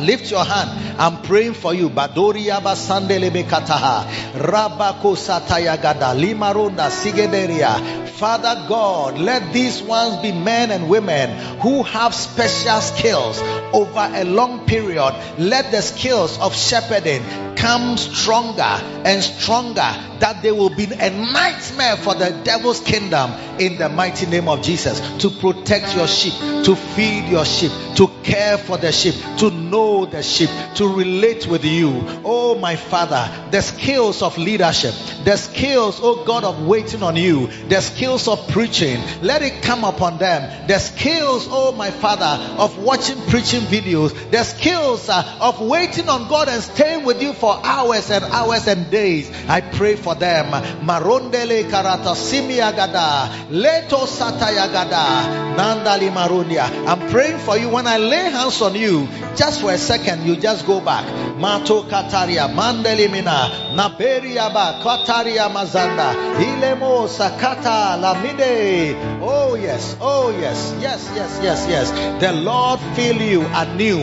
[0.00, 1.00] Lift your hand.
[1.00, 1.88] I'm praying for you.
[1.88, 4.04] Badoria basandelebe kataha.
[4.34, 6.14] Rabako satayagada.
[6.14, 7.80] Limaronda sigederia.
[8.06, 11.30] Father God, let these ones be men and women
[11.60, 13.40] who have special skills
[13.72, 15.14] over a long period.
[15.38, 17.22] Let the skills of shepherding
[17.56, 23.78] come stronger and stronger that they will be a nightmare for the devil's kingdom in
[23.78, 26.32] the mighty name of Jesus to protect your sheep,
[26.64, 31.46] to feed your sheep, to care for the sheep, to know the sheep, to relate
[31.48, 31.90] with you.
[32.24, 34.94] Oh, my Father, the skills of leadership,
[35.24, 39.82] the skills, oh God, of waiting on you, the skills of preaching, let it come
[39.82, 40.68] upon them.
[40.68, 46.28] The skills, oh my Father, of watching preaching videos, the skills uh, of waiting on
[46.28, 49.30] God and staying with you for hours and hours and days.
[49.48, 50.46] I pray for them.
[50.86, 56.68] Marondele karata simiagada, leto satayagada, nandali marunia.
[56.86, 57.68] I'm praying for you.
[57.70, 61.04] When I lay hands on you, just for a second, you just go back.
[61.36, 69.20] Mato kataria, mandeli mina, naberia ba, kataria mazanda, ilemo sakata lamide.
[69.22, 72.20] Oh yes, oh yes, yes, yes, yes, yes.
[72.20, 74.00] The Lord fill you anew,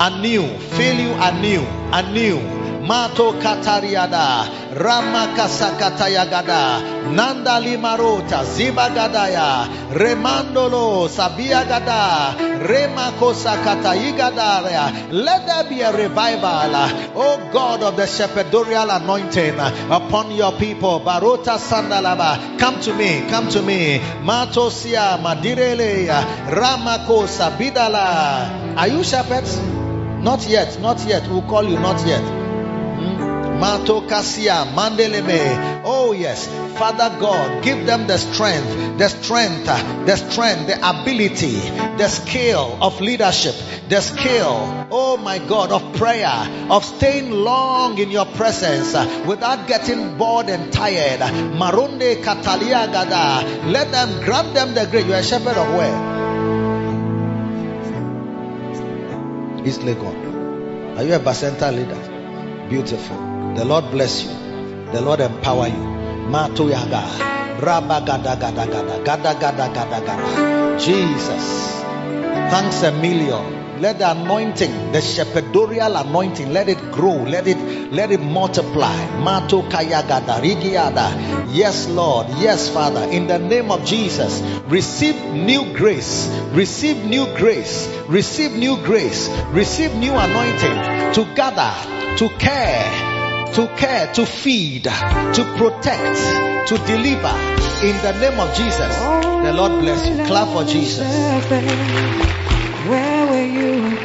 [0.00, 2.57] anew, fill you anew, anew.
[2.80, 4.46] Mato katariada,
[4.78, 15.12] rama kasakatayagada, nanda limarota, zibagadaya, remandolo, sabiagada, rema kosakatayigadaria.
[15.12, 16.74] Let there be a revival,
[17.16, 21.00] oh God of the shepherdorial anointing upon your people.
[21.00, 23.98] Barota sandalaba, come to me, come to me.
[24.22, 26.06] Matosia, madirele,
[26.46, 28.76] ramakosa, bidala.
[28.76, 29.58] Are you shepherds?
[30.22, 31.28] Not yet, not yet.
[31.28, 32.47] We'll call you not yet.
[33.58, 35.82] Mato Kasia Mandeleme.
[35.84, 36.46] Oh yes,
[36.78, 39.66] Father God, give them the strength, the strength,
[40.06, 41.58] the strength, the ability,
[41.98, 43.56] the skill of leadership,
[43.88, 48.94] the skill, oh my God, of prayer, of staying long in your presence
[49.26, 51.18] without getting bored and tired.
[51.58, 53.66] Marunde Katalia Gada.
[53.66, 55.04] Let them grant them the grace.
[55.04, 56.18] You are a shepherd of where?
[59.66, 60.96] East Legon.
[60.96, 62.07] Are you a Bacenta leader?
[62.68, 63.16] Beautiful.
[63.56, 64.30] The Lord bless you.
[64.92, 65.84] The Lord empower you.
[66.28, 67.00] Mato yaga.
[67.60, 69.02] Rabba gada gada gada.
[69.04, 70.78] Gada gada gada gada.
[70.78, 71.80] Jesus.
[72.52, 73.57] Thanks a million.
[73.80, 77.58] Let the anointing, the shepherdorial anointing, let it grow, let it
[77.92, 78.96] let it multiply.
[79.20, 81.54] Mato rigiada.
[81.54, 82.26] Yes, Lord.
[82.38, 83.04] Yes, Father.
[83.10, 86.28] In the name of Jesus, receive new grace.
[86.52, 87.88] Receive new grace.
[88.08, 89.28] Receive new grace.
[89.52, 91.72] Receive new anointing to gather,
[92.16, 97.34] to care, to care, to feed, to protect, to deliver.
[97.80, 100.16] In the name of Jesus, the Lord bless you.
[100.26, 102.47] Clap for Jesus.
[102.86, 103.96] Where were you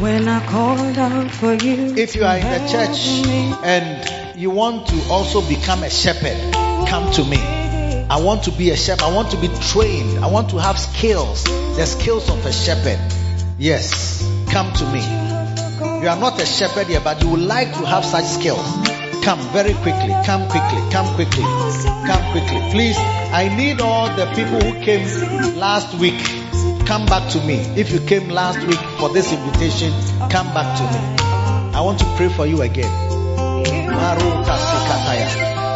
[0.00, 1.94] when I called out for you?
[1.94, 3.26] If you are in the church
[3.62, 6.36] and you want to also become a shepherd,
[6.88, 7.36] come to me.
[8.08, 9.02] I want to be a shepherd.
[9.02, 10.24] I want to be trained.
[10.24, 11.44] I want to have skills.
[11.44, 12.98] The skills of a shepherd.
[13.58, 14.22] Yes.
[14.50, 15.00] Come to me.
[16.00, 18.64] You are not a shepherd yet, but you would like to have such skills.
[19.22, 20.14] Come very quickly.
[20.24, 20.80] Come quickly.
[20.90, 21.42] Come quickly.
[21.42, 22.70] Come quickly.
[22.70, 25.06] Please, I need all the people who came
[25.58, 26.45] last week.
[26.86, 27.56] Come back to me.
[27.76, 29.92] If you came last week for this invitation,
[30.30, 31.74] come back to me.
[31.74, 32.90] I want to pray for you again.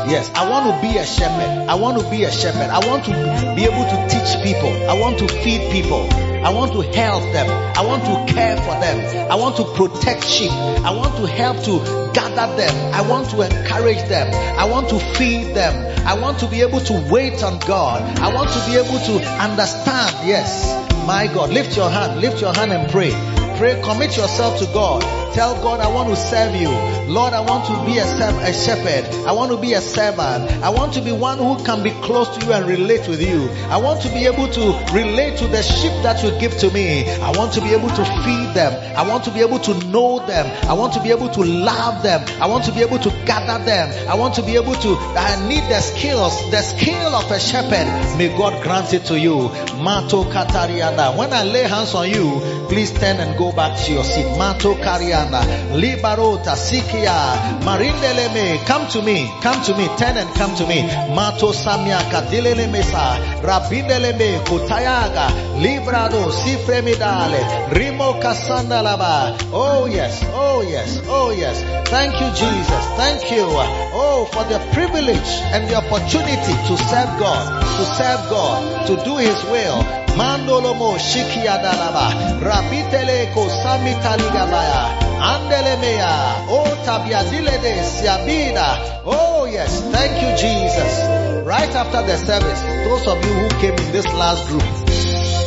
[0.09, 1.69] Yes, I want to be a shepherd.
[1.69, 2.71] I want to be a shepherd.
[2.71, 3.11] I want to
[3.57, 4.71] be able to teach people.
[4.89, 6.09] I want to feed people.
[6.45, 7.49] I want to help them.
[7.77, 9.31] I want to care for them.
[9.31, 10.51] I want to protect sheep.
[10.51, 12.95] I want to help to gather them.
[12.95, 14.33] I want to encourage them.
[14.59, 15.75] I want to feed them.
[16.07, 18.01] I want to be able to wait on God.
[18.21, 20.27] I want to be able to understand.
[20.27, 21.51] Yes, my God.
[21.51, 22.21] Lift your hand.
[22.21, 23.11] Lift your hand and pray.
[23.59, 25.20] Pray, commit yourself to God.
[25.35, 26.69] Tell God, I want to serve you.
[27.11, 29.27] Lord, I want to be a, serv- a shepherd.
[29.27, 30.51] I want to be a servant.
[30.63, 33.49] I want to be one who can be close to you and relate with you.
[33.69, 34.61] I want to be able to
[34.93, 37.09] relate to the sheep that you give to me.
[37.09, 38.73] I want to be able to feed them.
[38.97, 40.47] I want to be able to know them.
[40.69, 42.23] I want to be able to love them.
[42.41, 44.09] I want to be able to gather them.
[44.09, 47.87] I want to be able to, I need the skills, the skill of a shepherd.
[48.19, 49.49] May God grant it to you.
[49.83, 51.17] Mato Katariana.
[51.17, 54.27] When I lay hands on you, please turn and go back to your seat.
[54.39, 54.75] Mato
[55.21, 55.43] Kariana.
[55.75, 57.61] Libarota Sikia.
[57.63, 58.65] Marindeleme.
[58.67, 59.31] Come to me.
[59.43, 59.87] Come to me.
[59.97, 60.83] Turn and come to me.
[61.15, 63.19] Mato Samia Kadilele Mesa.
[63.43, 65.29] Rabindeleme Kutayaga.
[65.61, 67.71] Librado Sifremidale.
[67.71, 69.37] Rimo Kasandalaba.
[69.53, 70.23] Oh yes.
[70.33, 71.01] Oh yes.
[71.07, 71.63] Oh yes.
[71.89, 72.85] Thank you, Jesus.
[72.97, 73.45] Thank you.
[73.93, 77.61] Oh, for the privilege and the opportunity to serve God.
[77.77, 78.87] To serve God.
[78.87, 80.00] To do His will.
[80.17, 82.41] Mandolomo Shikiadalaba.
[82.41, 84.83] Rabitele Kosamitaligabaya.
[85.21, 86.47] Andelemeya.
[86.49, 89.03] Oh Tabiadilede Siabida.
[89.05, 89.81] Oh yes.
[89.93, 91.47] Thank you, Jesus.
[91.47, 94.63] Right after the service, those of you who came in this last group,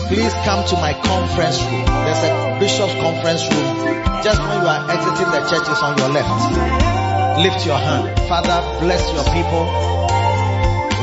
[0.09, 1.85] please come to my conference room.
[1.85, 4.03] There's a bishop's conference room.
[4.23, 6.29] Just when you are exiting the church, it's on your left.
[7.39, 8.07] Lift your hand.
[8.27, 9.65] Father, bless your people.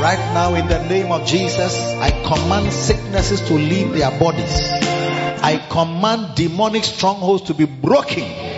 [0.01, 4.67] Right now in the name of Jesus, I command sicknesses to leave their bodies.
[4.71, 8.50] I command demonic strongholds to be broken.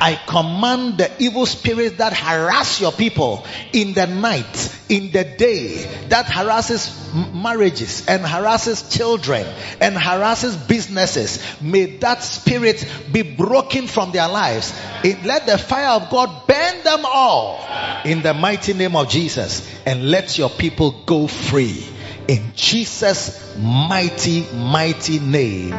[0.00, 5.84] I command the evil spirits that harass your people in the night, in the day,
[6.08, 6.90] that harasses
[7.32, 9.46] marriages and harasses children
[9.80, 11.42] and harasses businesses.
[11.60, 14.72] May that spirit be broken from their lives.
[15.02, 17.66] It- let the fire of God burn them all
[18.04, 21.86] in the mighty name of Jesus and let your people go free.
[22.28, 25.72] In Jesus' mighty, mighty name.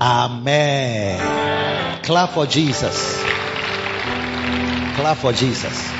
[0.00, 1.20] Amen.
[2.02, 3.18] Clap for Jesus.
[4.98, 5.92] Clap for Jesus.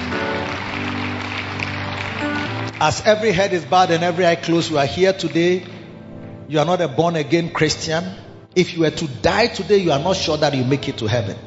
[2.81, 5.65] As every head is bowed and every eye closed, you are here today.
[6.49, 8.03] You are not a born again Christian.
[8.57, 11.07] If you were to die today, you are not sure that you make it to
[11.07, 11.39] heaven.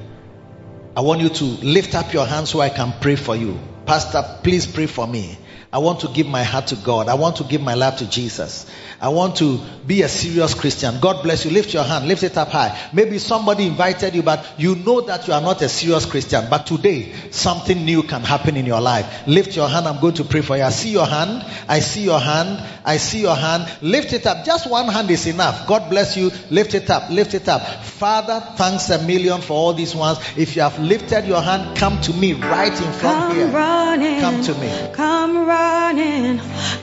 [0.95, 3.59] I want you to lift up your hands so I can pray for you.
[3.85, 5.37] Pastor, please pray for me.
[5.73, 7.07] I want to give my heart to God.
[7.07, 8.65] I want to give my life to Jesus.
[8.99, 9.57] I want to
[9.87, 10.99] be a serious Christian.
[10.99, 11.51] God bless you.
[11.51, 12.07] Lift your hand.
[12.09, 12.77] Lift it up high.
[12.91, 16.47] Maybe somebody invited you, but you know that you are not a serious Christian.
[16.49, 19.25] But today, something new can happen in your life.
[19.27, 19.87] Lift your hand.
[19.87, 20.63] I'm going to pray for you.
[20.63, 21.45] I see your hand.
[21.69, 22.61] I see your hand.
[22.83, 23.71] I see your hand.
[23.81, 24.45] Lift it up.
[24.45, 25.67] Just one hand is enough.
[25.67, 26.31] God bless you.
[26.49, 27.09] Lift it up.
[27.09, 27.61] Lift it up.
[27.85, 30.19] Father, thanks a million for all these ones.
[30.35, 33.47] If you have lifted your hand, come to me right in front Come here.
[33.47, 34.19] running.
[34.19, 34.89] Come to me.
[34.93, 35.60] Come running.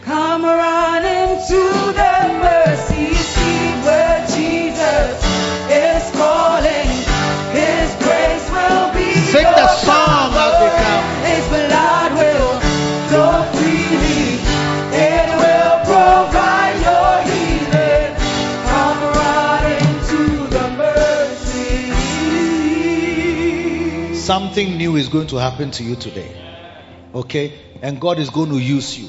[0.02, 1.62] Come running to
[2.00, 5.16] the mercy seat where Jesus
[5.68, 6.90] is calling.
[7.59, 11.05] His grace will be Sing your the song as we come.
[11.30, 12.52] His blood will
[13.09, 14.38] flow freely.
[14.94, 18.12] It will provide your healing.
[18.70, 20.20] Come running to
[20.56, 21.90] the mercy.
[24.14, 26.30] Something new is going to happen to you today.
[27.19, 27.53] Okay?
[27.82, 29.09] And God is going to use you.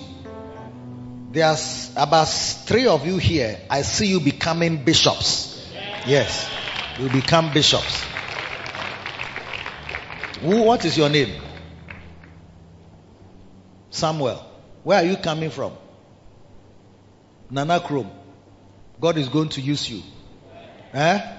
[1.31, 3.59] There's about three of you here.
[3.69, 5.71] I see you becoming bishops.
[6.07, 6.49] Yes.
[6.99, 8.01] You become bishops.
[10.41, 11.39] What is your name?
[13.91, 14.43] Samuel.
[14.83, 15.73] Where are you coming from?
[17.51, 17.79] Nana.
[18.99, 20.01] God is going to use you.
[20.93, 21.35] Eh?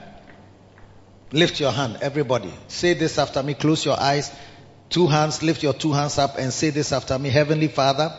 [1.32, 2.52] Lift your hand, everybody.
[2.68, 3.54] Say this after me.
[3.54, 4.30] Close your eyes.
[4.90, 5.42] Two hands.
[5.42, 7.30] Lift your two hands up and say this after me.
[7.30, 8.12] Heavenly Father,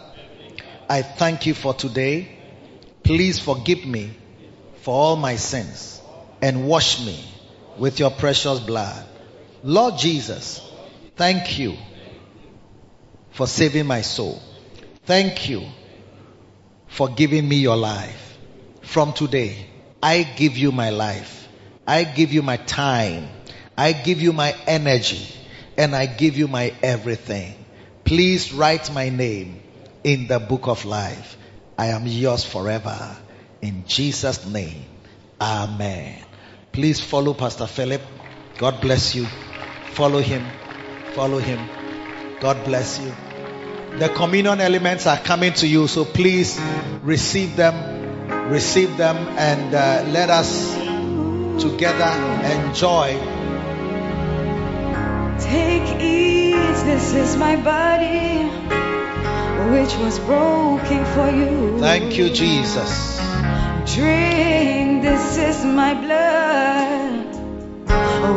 [0.89, 2.35] I thank you for today.
[3.03, 4.11] Please forgive me
[4.81, 6.01] for all my sins.
[6.41, 7.23] and wash me
[7.77, 9.05] with your precious blood.
[9.63, 10.61] Lord Jesus,
[11.15, 11.77] thank you
[13.31, 14.41] for saving my soul.
[15.05, 15.63] Thank you
[16.87, 18.37] for giving me your life.
[18.81, 19.67] From today,
[20.01, 21.47] I give you my life.
[21.87, 23.27] I give you my time.
[23.77, 25.27] I give you my energy.
[25.77, 27.55] And I give you my everything.
[28.03, 29.61] Please write my name
[30.03, 31.37] in the book of life.
[31.77, 33.17] I am yours forever.
[33.61, 34.85] In Jesus' name.
[35.39, 36.23] Amen.
[36.71, 38.01] Please follow Pastor Philip.
[38.57, 39.25] God bless you.
[39.93, 40.45] Follow him.
[41.13, 41.59] Follow him.
[42.39, 43.13] God bless you.
[43.97, 46.59] The communion elements are coming to you, so please
[47.01, 48.49] receive them.
[48.49, 50.73] Receive them and uh, let us
[51.61, 52.09] together
[52.65, 53.30] enjoy.
[55.43, 58.47] Take, eat, this is my body,
[59.71, 61.79] which was broken for you.
[61.79, 63.17] Thank you, Jesus.
[63.93, 67.35] Drink, this is my blood,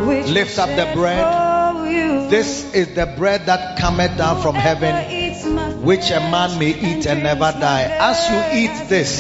[0.07, 2.31] which Lift up the bread.
[2.31, 7.23] This is the bread that cometh down from heaven, which a man may eat and
[7.23, 7.83] never die.
[8.01, 9.19] As you eat this,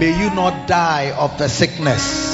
[0.00, 2.29] may you not die of a sickness.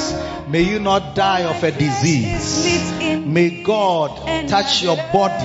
[0.49, 2.93] May you not die of a disease.
[3.25, 5.43] May God touch your body.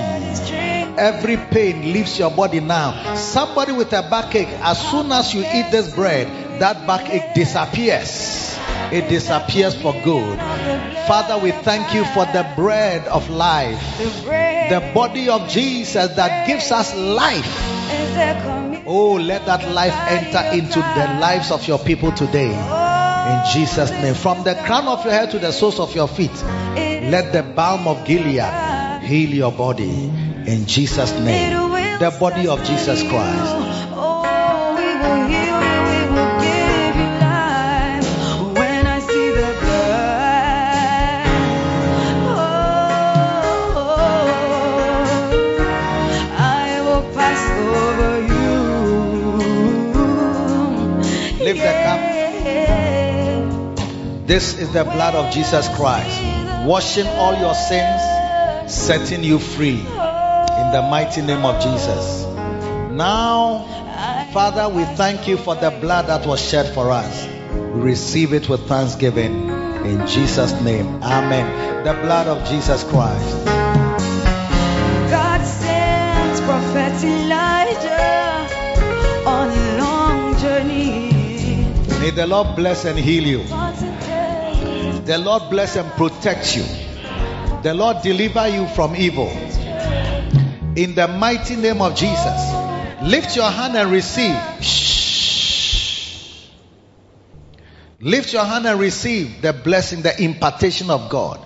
[0.97, 3.15] Every pain leaves your body now.
[3.15, 6.27] Somebody with a backache, as soon as you eat this bread,
[6.61, 8.57] that backache disappears.
[8.91, 10.37] It disappears for good.
[11.07, 16.71] Father, we thank you for the bread of life, the body of Jesus that gives
[16.71, 17.49] us life.
[18.85, 22.53] Oh, let that life enter into the lives of your people today.
[23.23, 24.15] In Jesus' name.
[24.15, 27.87] From the crown of your head to the soles of your feet, let the balm
[27.87, 29.89] of Gilead heal your body.
[30.45, 31.53] In Jesus' name.
[31.99, 33.62] The body of Jesus Christ.
[54.25, 58.01] This is the blood of Jesus Christ, washing all your sins,
[58.73, 62.23] setting you free in the mighty name of Jesus.
[62.89, 67.27] Now, Father, we thank you for the blood that was shed for us.
[67.51, 69.49] We receive it with thanksgiving
[69.83, 71.03] in Jesus' name.
[71.03, 71.83] Amen.
[71.83, 73.45] The blood of Jesus Christ.
[75.11, 78.47] God sent Prophet Elijah
[79.27, 81.09] on a long journey.
[81.99, 83.43] May the Lord bless and heal you.
[85.05, 86.63] The Lord bless and protect you.
[87.61, 89.27] The Lord deliver you from evil.
[90.75, 92.53] In the mighty name of Jesus.
[93.03, 94.37] Lift your hand and receive.
[97.99, 101.45] Lift your hand and receive the blessing, the impartation of God.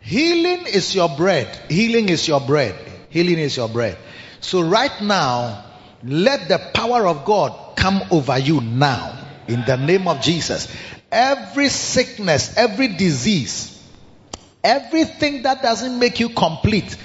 [0.00, 1.46] Healing is your bread.
[1.68, 2.74] Healing is your bread.
[3.10, 3.98] Healing is your bread.
[4.40, 5.64] So right now,
[6.02, 9.14] let the power of God come over you now.
[9.46, 10.68] In the name of Jesus.
[11.10, 13.82] Every sickness, every disease,
[14.62, 16.96] everything that doesn't make you complete,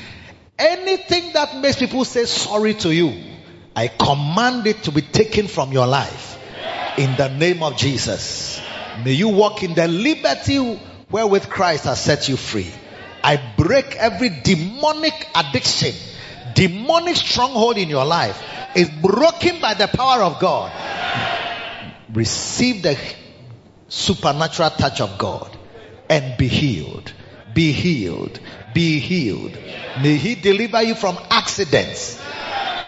[0.59, 3.13] anything that makes people say sorry to you,
[3.75, 6.39] I command it to be taken from your life.
[6.97, 8.61] In the name of Jesus.
[9.03, 12.71] May you walk in the liberty wherewith Christ has set you free.
[13.23, 15.95] I break every demonic addiction,
[16.53, 18.41] demonic stronghold in your life
[18.75, 20.71] is broken by the power of God.
[22.13, 22.95] Receive the
[23.93, 25.55] supernatural touch of God
[26.09, 27.13] and be healed.
[27.53, 28.39] Be healed.
[28.73, 29.55] Be healed.
[30.01, 32.19] May He deliver you from accidents.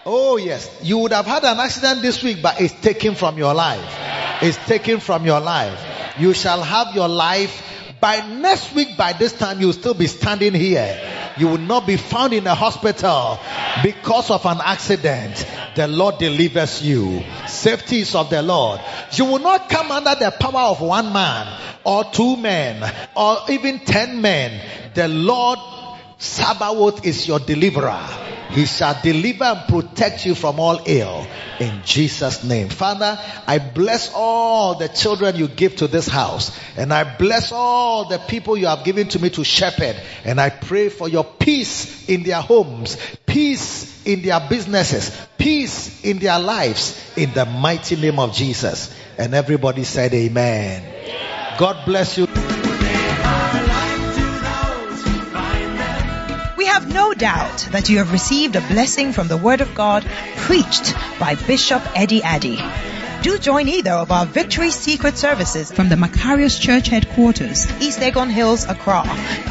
[0.04, 0.68] Oh, yes.
[0.82, 4.42] You would have had an accident this week, but it's taken from your life.
[4.42, 5.80] It's taken from your life.
[6.18, 7.62] You shall have your life.
[8.00, 11.25] By next week, by this time, you'll still be standing here.
[11.38, 13.38] You will not be found in a hospital
[13.82, 15.46] because of an accident.
[15.74, 17.22] The Lord delivers you.
[17.46, 18.80] Safety is of the Lord.
[19.12, 22.82] You will not come under the power of one man or two men
[23.14, 24.60] or even ten men.
[24.94, 25.58] The Lord
[26.18, 28.06] Sabaoth is your deliverer.
[28.50, 31.26] He shall deliver and protect you from all ill.
[31.60, 32.68] In Jesus' name.
[32.68, 36.56] Father, I bless all the children you give to this house.
[36.76, 39.96] And I bless all the people you have given to me to shepherd.
[40.24, 46.18] And I pray for your peace in their homes, peace in their businesses, peace in
[46.18, 46.98] their lives.
[47.16, 48.94] In the mighty name of Jesus.
[49.18, 51.58] And everybody said amen.
[51.58, 52.26] God bless you.
[57.18, 60.04] Doubt that you have received a blessing from the Word of God
[60.36, 62.60] preached by Bishop Eddie Addy.
[63.22, 68.30] Do join either of our Victory Secret services from the Macarius Church headquarters, East Legon
[68.30, 69.02] Hills, Accra.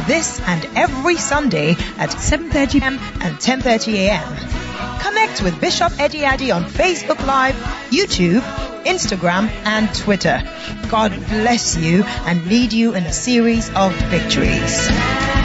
[0.08, 3.00] This and every Sunday at 7:30 p.m.
[3.22, 5.00] and 10.30 a.m.
[5.00, 7.56] Connect with Bishop Eddie Addy on Facebook Live,
[7.90, 8.42] YouTube,
[8.86, 10.42] Instagram, and Twitter.
[10.90, 15.45] God bless you and lead you in a series of victories.